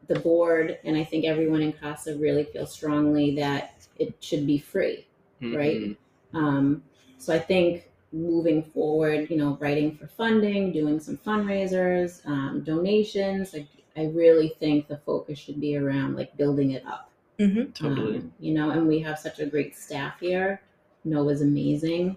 the 0.09 0.19
board 0.21 0.79
and 0.85 0.97
I 0.97 1.05
think 1.05 1.25
everyone 1.25 1.63
in 1.63 1.73
CASA 1.73 2.17
really 2.17 2.45
feels 2.45 2.73
strongly 2.73 3.35
that 3.37 3.87
it 3.99 4.15
should 4.21 4.47
be 4.47 4.59
free. 4.59 5.07
right? 5.43 5.81
Mhm. 5.81 5.97
Um, 6.33 6.83
so 7.19 7.35
I 7.35 7.39
think 7.39 7.91
moving 8.13 8.63
forward, 8.63 9.29
you 9.31 9.37
know, 9.37 9.59
writing 9.61 9.95
for 9.97 10.07
funding, 10.07 10.73
doing 10.73 10.99
some 10.99 11.19
fundraisers, 11.19 12.27
um, 12.27 12.63
donations, 12.63 13.53
like 13.53 13.67
I 13.97 14.07
really 14.07 14.49
think 14.61 14.89
the 14.89 14.97
focus 14.99 15.39
should 15.39 15.61
be 15.61 15.77
around 15.77 16.17
like 16.17 16.35
building 16.39 16.71
it 16.73 16.85
up. 16.87 17.11
Mhm. 17.39 17.75
Totally. 17.75 18.17
Um, 18.19 18.33
you 18.41 18.55
know, 18.55 18.71
and 18.71 18.89
we 18.89 18.99
have 19.01 19.19
such 19.19 19.41
a 19.41 19.47
great 19.47 19.77
staff 19.77 20.19
here. 20.21 20.63
Noah's 21.05 21.43
amazing. 21.43 22.17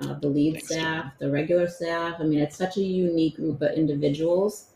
Uh, 0.00 0.14
the 0.14 0.28
lead 0.28 0.54
Thanks, 0.54 0.68
staff, 0.68 1.12
the 1.18 1.30
regular 1.30 1.66
staff. 1.68 2.16
I 2.20 2.24
mean, 2.24 2.38
it's 2.40 2.56
such 2.56 2.76
a 2.76 2.82
unique 2.82 3.36
group 3.36 3.62
of 3.62 3.72
individuals, 3.72 4.70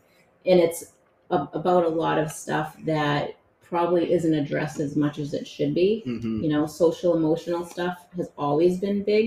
and 0.45 0.59
it's 0.59 0.92
a- 1.33 1.49
about 1.53 1.83
a 1.85 1.89
lot 2.03 2.17
of 2.23 2.31
stuff 2.31 2.75
that 2.85 3.35
probably 3.61 4.11
isn't 4.13 4.33
addressed 4.33 4.79
as 4.79 4.95
much 4.95 5.17
as 5.19 5.33
it 5.33 5.45
should 5.47 5.73
be 5.73 6.03
Mhm. 6.05 6.43
you 6.43 6.49
know 6.49 6.65
social 6.67 7.15
emotional 7.15 7.65
stuff 7.65 7.97
has 8.15 8.29
always 8.37 8.79
been 8.79 9.03
big 9.03 9.25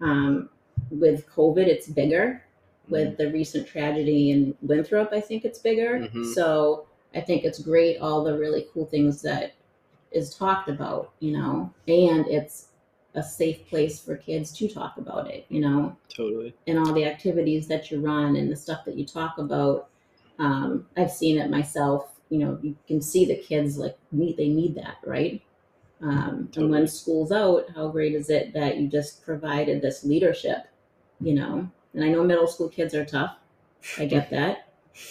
um, 0.00 0.48
with 0.90 1.26
covid 1.36 1.66
it's 1.74 1.88
bigger 1.88 2.44
with 2.88 3.16
the 3.16 3.28
recent 3.38 3.66
tragedy 3.66 4.30
in 4.32 4.54
winthrop 4.62 5.08
i 5.12 5.20
think 5.20 5.44
it's 5.44 5.58
bigger 5.58 5.92
Mhm. 6.00 6.24
so 6.34 6.86
i 7.14 7.20
think 7.20 7.44
it's 7.44 7.58
great 7.70 7.98
all 7.98 8.22
the 8.24 8.36
really 8.38 8.66
cool 8.72 8.86
things 8.86 9.22
that 9.22 9.52
is 10.12 10.34
talked 10.34 10.68
about 10.68 11.10
you 11.20 11.32
know 11.36 11.70
and 11.88 12.26
it's 12.28 12.68
a 13.14 13.22
safe 13.22 13.60
place 13.68 13.98
for 14.00 14.16
kids 14.16 14.52
to 14.58 14.68
talk 14.68 14.96
about 14.96 15.24
it 15.30 15.44
you 15.48 15.60
know 15.60 15.94
Totally. 16.08 16.54
and 16.66 16.78
all 16.78 16.92
the 16.92 17.04
activities 17.04 17.66
that 17.68 17.90
you 17.90 18.00
run 18.00 18.36
and 18.36 18.50
the 18.50 18.56
stuff 18.56 18.84
that 18.86 18.96
you 18.96 19.04
talk 19.04 19.38
about. 19.38 19.88
Um, 20.42 20.86
I've 20.96 21.12
seen 21.12 21.38
it 21.38 21.50
myself. 21.50 22.20
You 22.30 22.38
know, 22.40 22.58
you 22.62 22.76
can 22.88 23.00
see 23.02 23.24
the 23.26 23.36
kids 23.36 23.78
like 23.78 23.96
need 24.12 24.36
they 24.38 24.48
need 24.48 24.74
that, 24.76 24.98
right? 25.04 25.42
Um, 26.02 26.50
And 26.56 26.70
when 26.70 26.86
school's 26.88 27.32
out, 27.32 27.66
how 27.74 27.88
great 27.88 28.14
is 28.14 28.30
it 28.30 28.52
that 28.54 28.78
you 28.78 28.88
just 28.88 29.24
provided 29.24 29.82
this 29.82 30.04
leadership? 30.04 30.66
You 31.20 31.34
know, 31.34 31.70
and 31.94 32.04
I 32.04 32.08
know 32.08 32.24
middle 32.24 32.48
school 32.48 32.68
kids 32.68 32.94
are 32.94 33.04
tough. 33.04 33.36
I 33.98 34.06
get 34.06 34.30
that. 34.36 34.68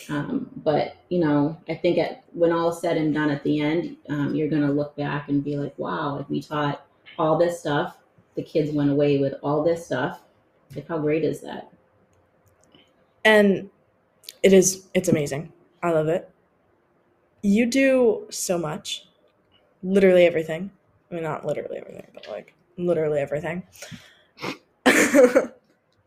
Um, 0.09 0.49
but 0.57 0.95
you 1.09 1.19
know, 1.19 1.57
I 1.69 1.75
think 1.75 1.97
at 1.99 2.23
when 2.33 2.51
all 2.53 2.69
is 2.71 2.81
said 2.81 2.97
and 2.97 3.13
done 3.13 3.31
at 3.31 3.43
the 3.43 3.61
end, 3.61 3.97
um, 4.09 4.35
you're 4.35 4.49
gonna 4.49 4.71
look 4.71 4.95
back 4.95 5.29
and 5.29 5.43
be 5.43 5.57
like, 5.57 5.77
"Wow, 5.79 6.17
like 6.17 6.29
we 6.29 6.41
taught 6.41 6.85
all 7.19 7.37
this 7.37 7.59
stuff. 7.61 7.97
The 8.35 8.43
kids 8.43 8.71
went 8.71 8.91
away 8.91 9.19
with 9.19 9.35
all 9.43 9.63
this 9.63 9.85
stuff. 9.85 10.21
Like, 10.75 10.87
how 10.87 10.99
great 10.99 11.23
is 11.25 11.41
that?" 11.41 11.71
and 13.25 13.69
it 14.43 14.54
is 14.54 14.88
it's 14.93 15.10
amazing. 15.10 15.51
I 15.84 15.91
love 15.91 16.08
it. 16.08 16.30
You 17.43 17.65
do 17.65 18.27
so 18.30 18.58
much. 18.58 19.08
Literally 19.84 20.25
everything. 20.25 20.71
I 21.10 21.15
mean 21.15 21.23
not 21.23 21.45
literally 21.45 21.77
everything 21.77 22.08
but 22.13 22.27
like 22.30 22.54
literally 22.77 23.19
everything. 23.19 23.63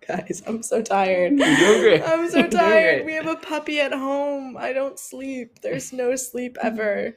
Guys 0.06 0.42
i'm 0.46 0.62
so 0.62 0.82
tired. 0.82 1.32
You're 1.38 1.56
doing 1.56 1.80
great. 1.80 2.02
i'm 2.02 2.28
so 2.30 2.38
You're 2.40 2.48
tired. 2.50 3.04
great. 3.04 3.06
we 3.06 3.12
have 3.14 3.26
a 3.26 3.36
puppy 3.36 3.80
at 3.80 3.92
home. 3.92 4.56
I 4.56 4.72
don't 4.72 4.98
sleep. 4.98 5.60
There's 5.62 5.92
no 5.92 6.14
sleep 6.16 6.58
ever. 6.62 7.16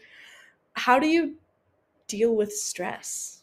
How 0.73 0.97
do 0.99 1.07
you 1.07 1.35
deal 2.07 2.33
with 2.35 2.53
stress? 2.53 3.41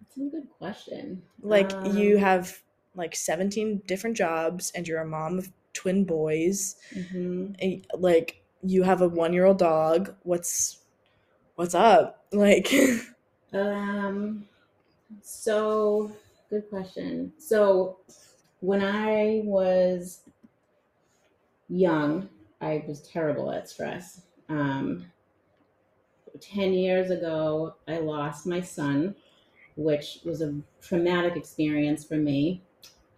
That's 0.00 0.16
a 0.16 0.30
good 0.30 0.48
question. 0.58 1.22
like 1.42 1.70
you 1.94 2.14
Um, 2.16 2.20
have 2.22 2.62
like 2.94 3.14
17 3.16 3.82
different 3.86 4.16
jobs 4.16 4.72
and 4.74 4.86
you're 4.88 5.00
a 5.00 5.06
mom 5.06 5.38
of 5.38 5.50
twin 5.72 6.04
boys 6.04 6.76
mhm. 6.94 7.54
eh, 7.60 7.78
like 7.98 8.42
you 8.62 8.82
have 8.82 9.00
a 9.00 9.08
one 9.08 9.32
year 9.32 9.44
old 9.44 9.58
dog 9.58 10.14
what's 10.22 10.78
what's 11.56 11.74
up 11.74 12.24
like 12.32 12.72
Um, 13.52 14.48
so 15.22 16.12
good 16.48 16.68
question. 16.70 17.32
So 17.38 17.98
when 18.60 18.82
I 18.82 19.42
was 19.44 20.22
young, 21.68 22.28
I 22.60 22.84
was 22.86 23.02
terrible 23.02 23.50
at 23.50 23.68
stress. 23.68 24.22
Um, 24.48 25.06
10 26.40 26.72
years 26.72 27.10
ago, 27.10 27.74
I 27.86 27.98
lost 27.98 28.46
my 28.46 28.60
son, 28.60 29.14
which 29.76 30.20
was 30.24 30.40
a 30.40 30.54
traumatic 30.80 31.36
experience 31.36 32.04
for 32.04 32.16
me. 32.16 32.62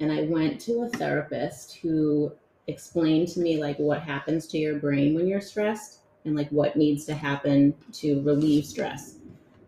And 0.01 0.11
I 0.11 0.23
went 0.23 0.61
to 0.63 0.83
a 0.83 0.89
therapist 0.89 1.77
who 1.77 2.33
explained 2.67 3.29
to 3.29 3.41
me 3.41 3.61
like 3.61 3.79
what 3.79 4.01
happens 4.01 4.47
to 4.49 4.59
your 4.59 4.79
brain 4.79 5.15
when 5.15 5.27
you're 5.27 5.41
stressed 5.41 5.99
and 6.25 6.35
like 6.35 6.49
what 6.51 6.77
needs 6.77 7.05
to 7.05 7.15
happen 7.15 7.75
to 7.93 8.23
relieve 8.23 8.65
stress. 8.65 9.17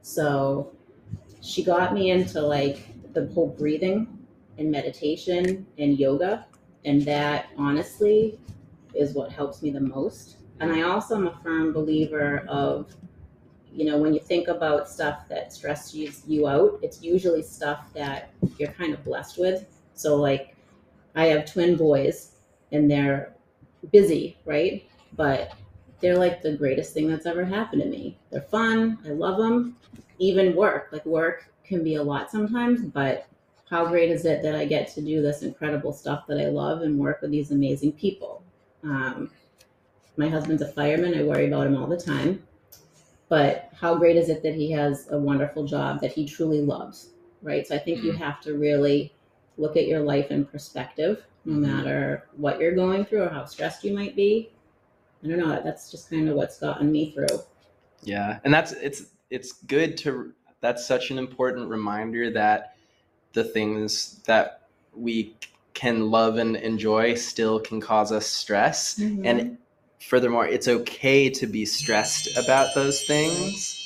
So 0.02 0.72
she 1.42 1.62
got 1.62 1.92
me 1.92 2.10
into 2.10 2.40
like 2.40 2.88
the 3.12 3.26
whole 3.34 3.48
breathing 3.48 4.18
and 4.58 4.70
meditation 4.70 5.66
and 5.78 5.98
yoga. 5.98 6.46
And 6.84 7.02
that 7.02 7.46
honestly 7.58 8.38
is 8.94 9.12
what 9.12 9.30
helps 9.30 9.62
me 9.62 9.70
the 9.70 9.80
most. 9.80 10.36
And 10.60 10.72
I 10.72 10.82
also 10.82 11.16
am 11.16 11.26
a 11.26 11.38
firm 11.42 11.72
believer 11.72 12.44
of 12.48 12.94
you 13.76 13.84
know, 13.84 13.98
when 13.98 14.14
you 14.14 14.20
think 14.20 14.48
about 14.48 14.88
stuff 14.88 15.28
that 15.28 15.52
stresses 15.52 16.22
you 16.26 16.48
out, 16.48 16.78
it's 16.82 17.02
usually 17.02 17.42
stuff 17.42 17.92
that 17.92 18.30
you're 18.56 18.72
kind 18.72 18.94
of 18.94 19.04
blessed 19.04 19.36
with. 19.36 19.66
So, 19.92 20.16
like, 20.16 20.56
I 21.14 21.26
have 21.26 21.52
twin 21.52 21.76
boys 21.76 22.35
and 22.72 22.90
they're 22.90 23.34
busy, 23.92 24.36
right? 24.44 24.88
But 25.14 25.52
they're 26.00 26.18
like 26.18 26.42
the 26.42 26.56
greatest 26.56 26.92
thing 26.92 27.08
that's 27.08 27.26
ever 27.26 27.44
happened 27.44 27.82
to 27.82 27.88
me. 27.88 28.18
They're 28.30 28.42
fun. 28.42 28.98
I 29.06 29.10
love 29.10 29.38
them. 29.38 29.76
Even 30.18 30.56
work, 30.56 30.88
like, 30.92 31.04
work 31.04 31.50
can 31.64 31.84
be 31.84 31.96
a 31.96 32.02
lot 32.02 32.30
sometimes, 32.30 32.82
but 32.82 33.26
how 33.68 33.86
great 33.86 34.10
is 34.10 34.24
it 34.24 34.42
that 34.42 34.54
I 34.54 34.64
get 34.64 34.88
to 34.94 35.00
do 35.00 35.20
this 35.20 35.42
incredible 35.42 35.92
stuff 35.92 36.26
that 36.28 36.38
I 36.38 36.46
love 36.46 36.82
and 36.82 36.98
work 36.98 37.20
with 37.20 37.32
these 37.32 37.50
amazing 37.50 37.92
people? 37.92 38.42
Um, 38.84 39.30
my 40.16 40.28
husband's 40.28 40.62
a 40.62 40.72
fireman. 40.72 41.18
I 41.18 41.24
worry 41.24 41.48
about 41.48 41.66
him 41.66 41.76
all 41.76 41.86
the 41.86 41.96
time. 41.96 42.42
But 43.28 43.70
how 43.74 43.96
great 43.96 44.16
is 44.16 44.28
it 44.28 44.42
that 44.44 44.54
he 44.54 44.70
has 44.70 45.08
a 45.10 45.18
wonderful 45.18 45.66
job 45.66 46.00
that 46.00 46.12
he 46.12 46.24
truly 46.24 46.60
loves, 46.60 47.10
right? 47.42 47.66
So 47.66 47.74
I 47.74 47.78
think 47.78 48.04
you 48.04 48.12
have 48.12 48.40
to 48.42 48.56
really 48.56 49.12
look 49.58 49.76
at 49.76 49.86
your 49.86 50.00
life 50.00 50.30
in 50.30 50.44
perspective, 50.44 51.24
no 51.46 51.54
Mhm. 51.54 51.60
matter 51.60 52.24
what 52.36 52.60
you're 52.60 52.74
going 52.74 53.04
through 53.04 53.22
or 53.22 53.28
how 53.28 53.44
stressed 53.44 53.84
you 53.84 53.94
might 53.94 54.16
be. 54.16 54.50
I 55.24 55.28
don't 55.28 55.38
know. 55.38 55.60
That's 55.62 55.90
just 55.90 56.10
kind 56.10 56.28
of 56.28 56.36
what's 56.36 56.58
gotten 56.58 56.92
me 56.92 57.12
through. 57.12 57.40
Yeah, 58.02 58.40
and 58.44 58.52
that's 58.52 58.72
it's 58.72 59.06
it's 59.30 59.52
good 59.52 59.96
to 59.98 60.32
that's 60.60 60.86
such 60.86 61.10
an 61.10 61.18
important 61.18 61.68
reminder 61.68 62.30
that 62.32 62.76
the 63.32 63.44
things 63.44 64.20
that 64.26 64.68
we 64.94 65.36
can 65.74 66.10
love 66.10 66.38
and 66.38 66.56
enjoy 66.56 67.14
still 67.14 67.60
can 67.60 67.80
cause 67.80 68.10
us 68.10 68.26
stress 68.26 68.98
and 68.98 69.58
furthermore 70.00 70.46
it's 70.46 70.68
okay 70.68 71.28
to 71.28 71.46
be 71.46 71.66
stressed 71.66 72.34
about 72.38 72.74
those 72.74 73.02
things 73.02 73.85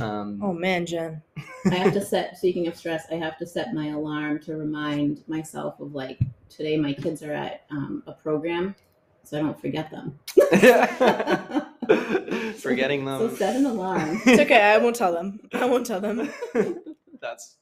um 0.00 0.40
Oh 0.42 0.52
man, 0.52 0.86
Jen. 0.86 1.22
I 1.66 1.74
have 1.74 1.92
to 1.92 2.04
set, 2.04 2.36
speaking 2.38 2.66
of 2.66 2.76
stress, 2.76 3.04
I 3.10 3.14
have 3.16 3.36
to 3.38 3.46
set 3.46 3.74
my 3.74 3.88
alarm 3.88 4.40
to 4.40 4.56
remind 4.56 5.22
myself 5.28 5.78
of 5.80 5.94
like, 5.94 6.18
today 6.48 6.76
my 6.76 6.92
kids 6.92 7.22
are 7.22 7.32
at 7.32 7.64
um, 7.70 8.02
a 8.06 8.12
program, 8.12 8.74
so 9.22 9.38
I 9.38 9.42
don't 9.42 9.60
forget 9.60 9.90
them. 9.90 10.18
forgetting 12.58 13.04
So 13.04 13.26
them 13.28 13.36
set 13.36 13.56
an 13.56 13.66
alarm. 13.66 14.20
It's 14.26 14.40
okay. 14.40 14.60
I 14.60 14.78
won't 14.78 14.96
tell 14.96 15.12
them. 15.12 15.40
I 15.52 15.64
won't 15.66 15.86
tell 15.86 16.00
them. 16.00 16.32
that's 17.20 17.56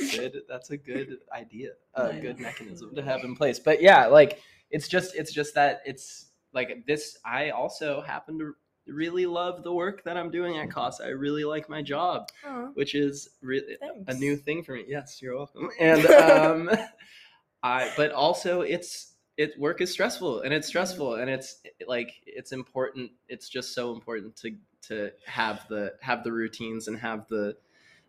a 0.00 0.16
good 0.16 0.42
that's 0.48 0.70
a 0.70 0.76
good 0.76 1.18
idea 1.32 1.70
a 1.94 2.12
I 2.12 2.20
good 2.20 2.38
know. 2.38 2.42
mechanism 2.44 2.94
to 2.94 3.02
have 3.02 3.24
in 3.24 3.34
place 3.34 3.58
but 3.58 3.82
yeah 3.82 4.06
like 4.06 4.40
it's 4.70 4.86
just 4.86 5.16
it's 5.16 5.32
just 5.32 5.54
that 5.54 5.80
it's 5.84 6.26
like 6.52 6.86
this 6.86 7.18
i 7.24 7.50
also 7.50 8.00
happen 8.02 8.38
to 8.38 8.52
really 8.88 9.26
love 9.26 9.62
the 9.62 9.72
work 9.72 10.02
that 10.04 10.16
i'm 10.16 10.30
doing 10.30 10.58
at 10.58 10.70
casa. 10.70 11.04
I 11.04 11.08
really 11.08 11.44
like 11.44 11.68
my 11.68 11.82
job 11.82 12.28
Aw, 12.46 12.68
which 12.74 12.94
is 12.94 13.30
really 13.40 13.76
a 14.06 14.14
new 14.14 14.36
thing 14.36 14.62
for 14.62 14.74
me. 14.74 14.84
Yes 14.88 15.20
you're 15.22 15.36
welcome. 15.36 15.70
And 15.80 16.06
um 16.06 16.70
i 17.62 17.90
but 17.96 18.12
also 18.12 18.60
it's 18.60 19.14
it 19.36 19.58
work 19.58 19.80
is 19.80 19.90
stressful 19.90 20.40
and 20.40 20.52
it's 20.52 20.66
stressful 20.68 21.16
and 21.16 21.30
it's 21.30 21.60
like 21.86 22.14
it's 22.26 22.52
important 22.52 23.10
it's 23.28 23.48
just 23.48 23.74
so 23.74 23.92
important 23.92 24.36
to 24.36 24.56
to 24.80 25.10
have 25.26 25.66
the 25.68 25.92
have 26.00 26.24
the 26.24 26.32
routines 26.32 26.88
and 26.88 26.98
have 26.98 27.26
the 27.28 27.56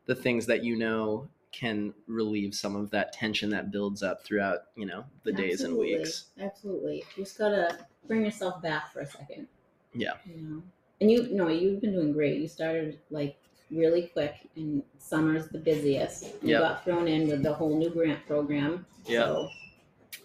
the 0.06 0.16
things 0.16 0.46
that 0.46 0.64
you 0.64 0.76
know 0.78 1.28
can 1.52 1.94
relieve 2.08 2.54
some 2.54 2.76
of 2.76 2.92
that 2.92 3.14
tension 3.14 3.50
that 3.50 3.72
builds 3.72 4.04
up 4.04 4.24
throughout 4.24 4.60
you 4.76 4.86
know 4.86 5.04
the 5.24 5.32
days 5.32 5.62
and 5.62 5.76
weeks. 5.78 6.26
Absolutely. 6.40 7.04
You 7.16 7.24
just 7.24 7.38
gotta 7.38 7.78
bring 8.08 8.24
yourself 8.24 8.62
back 8.62 8.94
for 8.94 9.02
a 9.02 9.06
second. 9.06 9.48
Yeah. 9.94 10.14
You 10.26 10.42
know, 10.42 10.64
and 11.02 11.12
you 11.12 11.30
know 11.32 11.48
you've 11.48 11.82
been 11.82 11.94
doing 11.94 12.14
great. 12.14 12.40
You 12.40 12.48
started 12.48 13.00
like 13.10 13.38
really 13.72 14.08
quick, 14.14 14.36
and 14.56 14.84
summer's 14.98 15.48
the 15.50 15.60
busiest. 15.60 16.24
You 16.42 16.50
Yep. 16.52 16.62
got 16.62 16.84
thrown 16.84 17.08
in 17.08 17.28
with 17.28 17.44
the 17.44 17.54
whole 17.54 17.78
new 17.78 17.90
grant 17.90 18.26
program. 18.28 18.86
Yeah. 19.06 19.26
So 19.26 19.50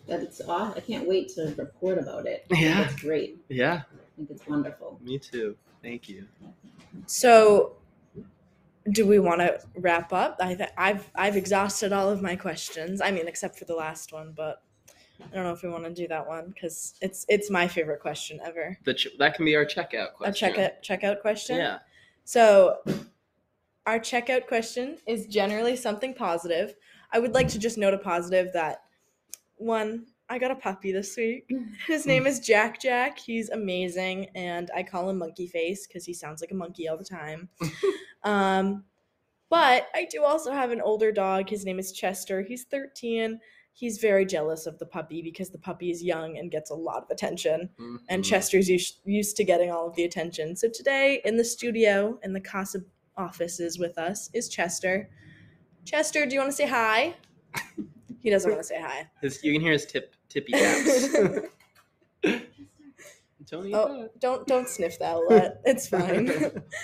that's 0.06 0.40
aw- 0.48 0.72
I 0.76 0.80
can't 0.80 1.06
wait 1.08 1.28
to 1.30 1.54
report 1.56 1.98
about 1.98 2.26
it. 2.26 2.46
Yeah. 2.50 2.84
It's 2.90 3.00
great. 3.00 3.38
yeah 3.48 3.82
I 3.92 4.16
think 4.16 4.30
it's 4.30 4.46
wonderful. 4.46 4.98
me 5.02 5.18
too 5.18 5.56
thank 5.82 6.08
you 6.08 6.26
So, 7.06 7.76
do 8.90 9.06
we 9.06 9.18
want 9.18 9.40
to 9.40 9.60
wrap 9.76 10.12
up? 10.12 10.36
I 10.40 10.54
th- 10.54 10.70
I've 10.76 11.10
I've 11.14 11.36
exhausted 11.36 11.92
all 11.92 12.10
of 12.10 12.20
my 12.22 12.36
questions. 12.36 13.00
I 13.00 13.10
mean, 13.10 13.26
except 13.28 13.58
for 13.58 13.64
the 13.64 13.74
last 13.74 14.12
one, 14.12 14.32
but 14.36 14.62
I 15.22 15.34
don't 15.34 15.44
know 15.44 15.52
if 15.52 15.62
we 15.62 15.68
want 15.68 15.84
to 15.84 15.90
do 15.94 16.08
that 16.08 16.26
one 16.26 16.48
because 16.48 16.94
it's 17.00 17.24
it's 17.28 17.50
my 17.50 17.66
favorite 17.68 18.00
question 18.00 18.40
ever. 18.44 18.78
the 18.84 18.94
ch- 18.94 19.08
that 19.18 19.34
can 19.34 19.44
be 19.44 19.54
our 19.56 19.64
checkout 19.64 20.14
question 20.14 20.50
A 20.50 20.52
checkout 20.52 20.70
checkout 20.82 21.20
question. 21.20 21.56
yeah 21.56 21.78
So, 22.24 22.78
our 23.86 23.98
checkout 23.98 24.46
question 24.46 24.98
is 25.06 25.26
generally 25.26 25.76
something 25.76 26.14
positive. 26.14 26.74
I 27.12 27.18
would 27.18 27.32
like 27.34 27.48
to 27.48 27.58
just 27.58 27.78
note 27.78 27.94
a 27.94 27.98
positive 27.98 28.52
that 28.54 28.84
one, 29.56 30.06
I 30.28 30.38
got 30.38 30.50
a 30.50 30.56
puppy 30.56 30.90
this 30.90 31.16
week. 31.16 31.48
His 31.86 32.06
name 32.06 32.26
is 32.26 32.40
Jack 32.40 32.80
Jack. 32.80 33.18
He's 33.18 33.50
amazing, 33.50 34.28
and 34.34 34.70
I 34.74 34.82
call 34.82 35.08
him 35.10 35.18
Monkey 35.18 35.46
Face 35.46 35.86
because 35.86 36.04
he 36.04 36.14
sounds 36.14 36.40
like 36.40 36.50
a 36.50 36.54
monkey 36.56 36.88
all 36.88 36.96
the 36.96 37.04
time. 37.04 37.48
um, 38.24 38.84
but 39.50 39.86
I 39.94 40.08
do 40.10 40.24
also 40.24 40.50
have 40.50 40.70
an 40.72 40.80
older 40.80 41.12
dog. 41.12 41.48
His 41.48 41.64
name 41.64 41.78
is 41.78 41.92
Chester. 41.92 42.42
He's 42.42 42.64
13. 42.64 43.38
He's 43.76 43.98
very 43.98 44.24
jealous 44.24 44.66
of 44.66 44.78
the 44.78 44.86
puppy 44.86 45.20
because 45.20 45.50
the 45.50 45.58
puppy 45.58 45.90
is 45.90 46.02
young 46.02 46.38
and 46.38 46.48
gets 46.50 46.70
a 46.70 46.74
lot 46.74 47.02
of 47.02 47.10
attention 47.10 47.70
and 48.08 48.22
Mhm. 48.22 48.24
Chester's 48.24 48.70
us- 48.70 49.00
used 49.04 49.36
to 49.36 49.44
getting 49.44 49.70
all 49.70 49.88
of 49.88 49.96
the 49.96 50.04
attention. 50.04 50.54
So 50.54 50.68
today 50.68 51.20
in 51.24 51.36
the 51.36 51.44
studio 51.44 52.18
in 52.22 52.32
the 52.34 52.40
Casa 52.40 52.84
offices 53.16 53.78
with 53.78 53.98
us 53.98 54.30
is 54.32 54.48
Chester. 54.48 55.10
Chester, 55.84 56.24
do 56.24 56.34
you 56.34 56.40
want 56.40 56.52
to 56.52 56.56
say 56.56 56.66
hi? 56.68 57.16
He 58.22 58.30
doesn't 58.30 58.50
want 58.50 58.62
to 58.62 58.66
say 58.66 58.80
hi. 58.80 59.10
His, 59.20 59.44
you 59.44 59.52
can 59.52 59.60
hear 59.60 59.72
his 59.72 59.84
tip 59.84 60.14
tippy 60.30 60.52
taps. 60.52 61.08
Tony. 63.46 63.74
Oh, 63.74 64.08
don't 64.18 64.46
don't 64.46 64.66
sniff 64.66 64.98
that, 65.00 65.14
Olet. 65.16 65.58
It's 65.66 65.86
fine. 65.86 66.30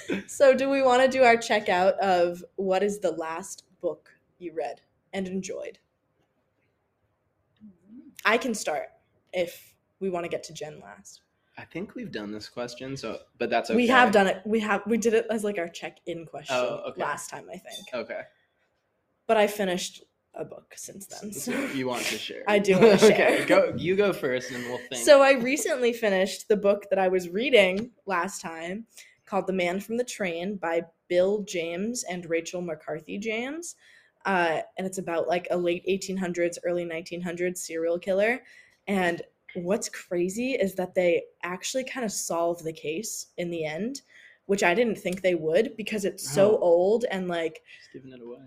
so, 0.28 0.54
do 0.54 0.68
we 0.68 0.82
want 0.82 1.02
to 1.02 1.08
do 1.08 1.22
our 1.24 1.36
checkout 1.36 1.96
of 1.98 2.44
what 2.56 2.82
is 2.82 2.98
the 3.00 3.12
last 3.12 3.64
book 3.80 4.10
you 4.38 4.52
read 4.52 4.82
and 5.14 5.26
enjoyed? 5.26 5.78
I 8.24 8.38
can 8.38 8.54
start 8.54 8.88
if 9.32 9.74
we 10.00 10.10
want 10.10 10.24
to 10.24 10.28
get 10.28 10.42
to 10.44 10.52
Jen 10.52 10.80
last. 10.80 11.22
I 11.58 11.64
think 11.64 11.94
we've 11.94 12.10
done 12.12 12.32
this 12.32 12.48
question, 12.48 12.96
so 12.96 13.18
but 13.38 13.50
that's 13.50 13.70
okay. 13.70 13.76
We 13.76 13.86
have 13.88 14.12
done 14.12 14.26
it. 14.26 14.40
We 14.46 14.60
have 14.60 14.82
we 14.86 14.96
did 14.96 15.12
it 15.14 15.26
as 15.30 15.44
like 15.44 15.58
our 15.58 15.68
check-in 15.68 16.24
question 16.26 16.56
Oh, 16.56 16.82
okay. 16.88 17.02
last 17.02 17.28
time, 17.28 17.46
I 17.52 17.58
think. 17.58 17.86
Okay. 17.92 18.20
But 19.26 19.36
I 19.36 19.46
finished 19.46 20.02
a 20.34 20.44
book 20.44 20.72
since 20.76 21.06
then. 21.06 21.32
So 21.32 21.52
you 21.74 21.86
want 21.88 22.04
to 22.04 22.16
share? 22.16 22.44
I 22.48 22.60
do 22.60 22.74
wanna 22.74 22.96
share. 22.98 23.10
okay, 23.10 23.44
go. 23.44 23.74
You 23.76 23.94
go 23.96 24.12
first, 24.12 24.52
and 24.52 24.64
we'll 24.66 24.78
think. 24.88 25.04
so 25.04 25.20
I 25.22 25.32
recently 25.32 25.92
finished 25.92 26.48
the 26.48 26.56
book 26.56 26.84
that 26.88 26.98
I 26.98 27.08
was 27.08 27.28
reading 27.28 27.90
last 28.06 28.40
time 28.40 28.86
called 29.26 29.46
The 29.46 29.52
Man 29.52 29.80
from 29.80 29.96
the 29.96 30.04
Train 30.04 30.56
by 30.56 30.82
Bill 31.08 31.42
James 31.42 32.04
and 32.04 32.24
Rachel 32.30 32.62
McCarthy 32.62 33.18
James. 33.18 33.76
Uh, 34.26 34.60
and 34.76 34.86
it's 34.86 34.98
about 34.98 35.28
like 35.28 35.48
a 35.50 35.56
late 35.56 35.84
1800s, 35.88 36.58
early 36.64 36.84
1900s 36.84 37.58
serial 37.58 37.98
killer. 37.98 38.40
And 38.86 39.22
what's 39.54 39.88
crazy 39.88 40.52
is 40.52 40.74
that 40.74 40.94
they 40.94 41.24
actually 41.42 41.84
kind 41.84 42.04
of 42.04 42.12
solve 42.12 42.62
the 42.62 42.72
case 42.72 43.28
in 43.38 43.50
the 43.50 43.64
end, 43.64 44.02
which 44.46 44.62
I 44.62 44.74
didn't 44.74 44.98
think 44.98 45.22
they 45.22 45.34
would 45.34 45.76
because 45.76 46.04
it's 46.04 46.30
so 46.30 46.58
old 46.58 47.04
and 47.10 47.28
like, 47.28 47.62
She's 47.78 48.02
giving 48.02 48.12
it 48.12 48.22
away. 48.22 48.38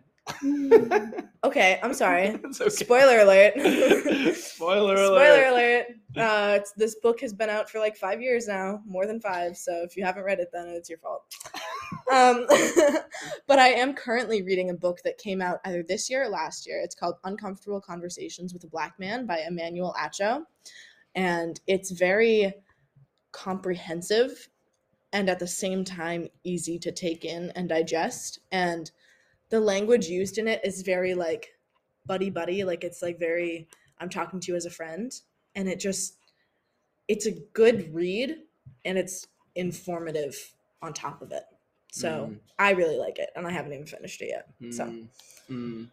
okay, 1.43 1.79
I'm 1.83 1.93
sorry. 1.93 2.29
okay. 2.45 2.69
Spoiler 2.69 3.19
alert. 3.19 3.53
Spoiler 4.36 4.95
alert. 4.95 5.25
Spoiler 5.25 5.45
alert. 5.45 5.86
Uh, 6.15 6.57
it's, 6.59 6.71
this 6.73 6.95
book 7.01 7.19
has 7.21 7.33
been 7.33 7.49
out 7.49 7.69
for 7.69 7.79
like 7.79 7.97
five 7.97 8.21
years 8.21 8.47
now, 8.47 8.81
more 8.86 9.05
than 9.05 9.19
five. 9.19 9.57
So 9.57 9.83
if 9.83 9.97
you 9.97 10.05
haven't 10.05 10.23
read 10.23 10.39
it, 10.39 10.49
then 10.53 10.67
it's 10.67 10.89
your 10.89 10.99
fault. 10.99 11.23
Um, 12.12 12.45
but 13.47 13.60
I 13.60 13.69
am 13.69 13.93
currently 13.93 14.41
reading 14.41 14.69
a 14.69 14.75
book 14.75 14.99
that 15.03 15.17
came 15.17 15.41
out 15.41 15.60
either 15.65 15.84
this 15.84 16.10
year 16.10 16.23
or 16.23 16.29
last 16.29 16.67
year. 16.67 16.79
It's 16.84 16.95
called 16.95 17.15
Uncomfortable 17.23 17.82
Conversations 17.82 18.53
with 18.53 18.63
a 18.63 18.67
Black 18.67 18.99
Man 18.99 19.25
by 19.25 19.43
Emmanuel 19.47 19.95
Acho. 19.99 20.43
And 21.15 21.60
it's 21.67 21.91
very 21.91 22.53
comprehensive 23.32 24.49
and 25.12 25.29
at 25.29 25.39
the 25.39 25.47
same 25.47 25.84
time 25.84 26.27
easy 26.43 26.79
to 26.79 26.91
take 26.91 27.23
in 27.23 27.51
and 27.56 27.69
digest. 27.69 28.39
And 28.51 28.89
the 29.49 29.60
language 29.60 30.08
used 30.08 30.38
in 30.38 30.47
it 30.47 30.62
is 30.63 30.82
very 30.82 31.13
like 31.13 31.49
buddy 32.06 32.29
buddy. 32.29 32.63
Like 32.63 32.84
it's 32.84 33.01
like 33.01 33.19
very, 33.19 33.67
I'm 33.99 34.10
talking 34.10 34.39
to 34.39 34.51
you 34.51 34.56
as 34.56 34.65
a 34.65 34.71
friend. 34.71 35.13
And 35.56 35.69
it 35.69 35.79
just, 35.79 36.17
it's 37.08 37.27
a 37.27 37.39
good 37.53 37.93
read 37.93 38.38
and 38.86 38.97
it's 38.97 39.27
informative 39.56 40.36
on 40.82 40.93
top 40.93 41.21
of 41.21 41.32
it. 41.32 41.43
So 41.93 42.10
Mm. 42.32 42.39
I 42.58 42.71
really 42.71 42.97
like 42.97 43.19
it, 43.19 43.29
and 43.36 43.45
I 43.45 43.51
haven't 43.51 43.71
even 43.71 43.86
finished 43.86 44.19
it 44.23 44.29
yet. 44.29 44.47
So, 44.73 44.86
Mm, 44.86 45.08
mm. 45.47 45.91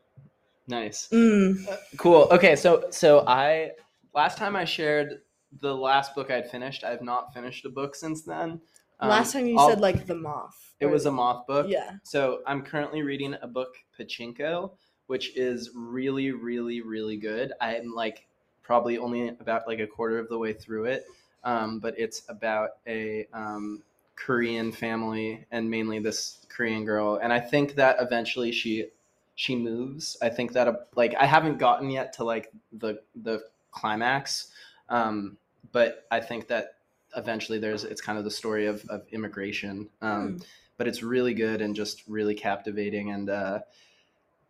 nice. 0.66 1.08
mm, 1.12 1.78
Cool. 1.98 2.26
Okay, 2.30 2.56
so 2.56 2.86
so 2.90 3.22
I 3.26 3.72
last 4.14 4.38
time 4.38 4.56
I 4.56 4.64
shared 4.64 5.20
the 5.60 5.74
last 5.76 6.14
book 6.14 6.30
I'd 6.30 6.50
finished. 6.50 6.84
I've 6.84 7.02
not 7.02 7.34
finished 7.34 7.66
a 7.66 7.68
book 7.68 7.94
since 7.94 8.22
then. 8.22 8.62
Um, 9.00 9.08
Last 9.10 9.34
time 9.34 9.46
you 9.46 9.58
I'll- 9.58 9.68
said 9.68 9.80
like 9.80 10.06
the 10.06 10.14
moth. 10.14 10.72
it 10.80 10.86
was 10.86 11.04
a 11.04 11.12
moth 11.12 11.46
book. 11.46 11.66
Yeah. 11.68 11.96
So 12.02 12.40
I'm 12.46 12.62
currently 12.62 13.02
reading 13.02 13.34
a 13.42 13.46
book, 13.46 13.74
Pachinko, 13.98 14.72
which 15.06 15.36
is 15.36 15.70
really, 15.74 16.30
really, 16.32 16.80
really 16.80 17.18
good. 17.18 17.52
I'm 17.60 17.92
like 17.94 18.26
probably 18.62 18.96
only 18.96 19.28
about 19.28 19.66
like 19.68 19.80
a 19.80 19.86
quarter 19.86 20.18
of 20.18 20.28
the 20.30 20.38
way 20.38 20.54
through 20.54 20.86
it, 20.86 21.04
um, 21.44 21.78
but 21.78 21.98
it's 21.98 22.22
about 22.30 22.70
a 22.86 23.26
um, 23.34 23.82
Korean 24.26 24.72
family 24.72 25.46
and 25.50 25.70
mainly 25.70 25.98
this 25.98 26.44
Korean 26.48 26.84
girl. 26.84 27.18
And 27.22 27.32
I 27.32 27.40
think 27.40 27.74
that 27.76 27.96
eventually 28.00 28.52
she 28.52 28.88
she 29.34 29.56
moves. 29.56 30.16
I 30.22 30.28
think 30.28 30.52
that 30.52 30.88
like 30.96 31.14
I 31.18 31.26
haven't 31.26 31.58
gotten 31.58 31.90
yet 31.90 32.12
to 32.14 32.24
like 32.24 32.50
the 32.72 33.00
the 33.14 33.42
climax, 33.70 34.50
um, 34.88 35.38
but 35.72 36.06
I 36.10 36.20
think 36.20 36.48
that 36.48 36.74
eventually 37.16 37.58
there's 37.58 37.84
it's 37.84 38.00
kind 38.00 38.18
of 38.18 38.24
the 38.24 38.30
story 38.30 38.66
of, 38.66 38.84
of 38.88 39.06
immigration. 39.10 39.88
Um, 40.02 40.28
Hmm. 40.32 40.36
but 40.76 40.88
it's 40.88 41.02
really 41.02 41.34
good 41.34 41.60
and 41.60 41.74
just 41.76 42.02
really 42.08 42.34
captivating 42.34 43.10
and 43.10 43.28
uh, 43.28 43.60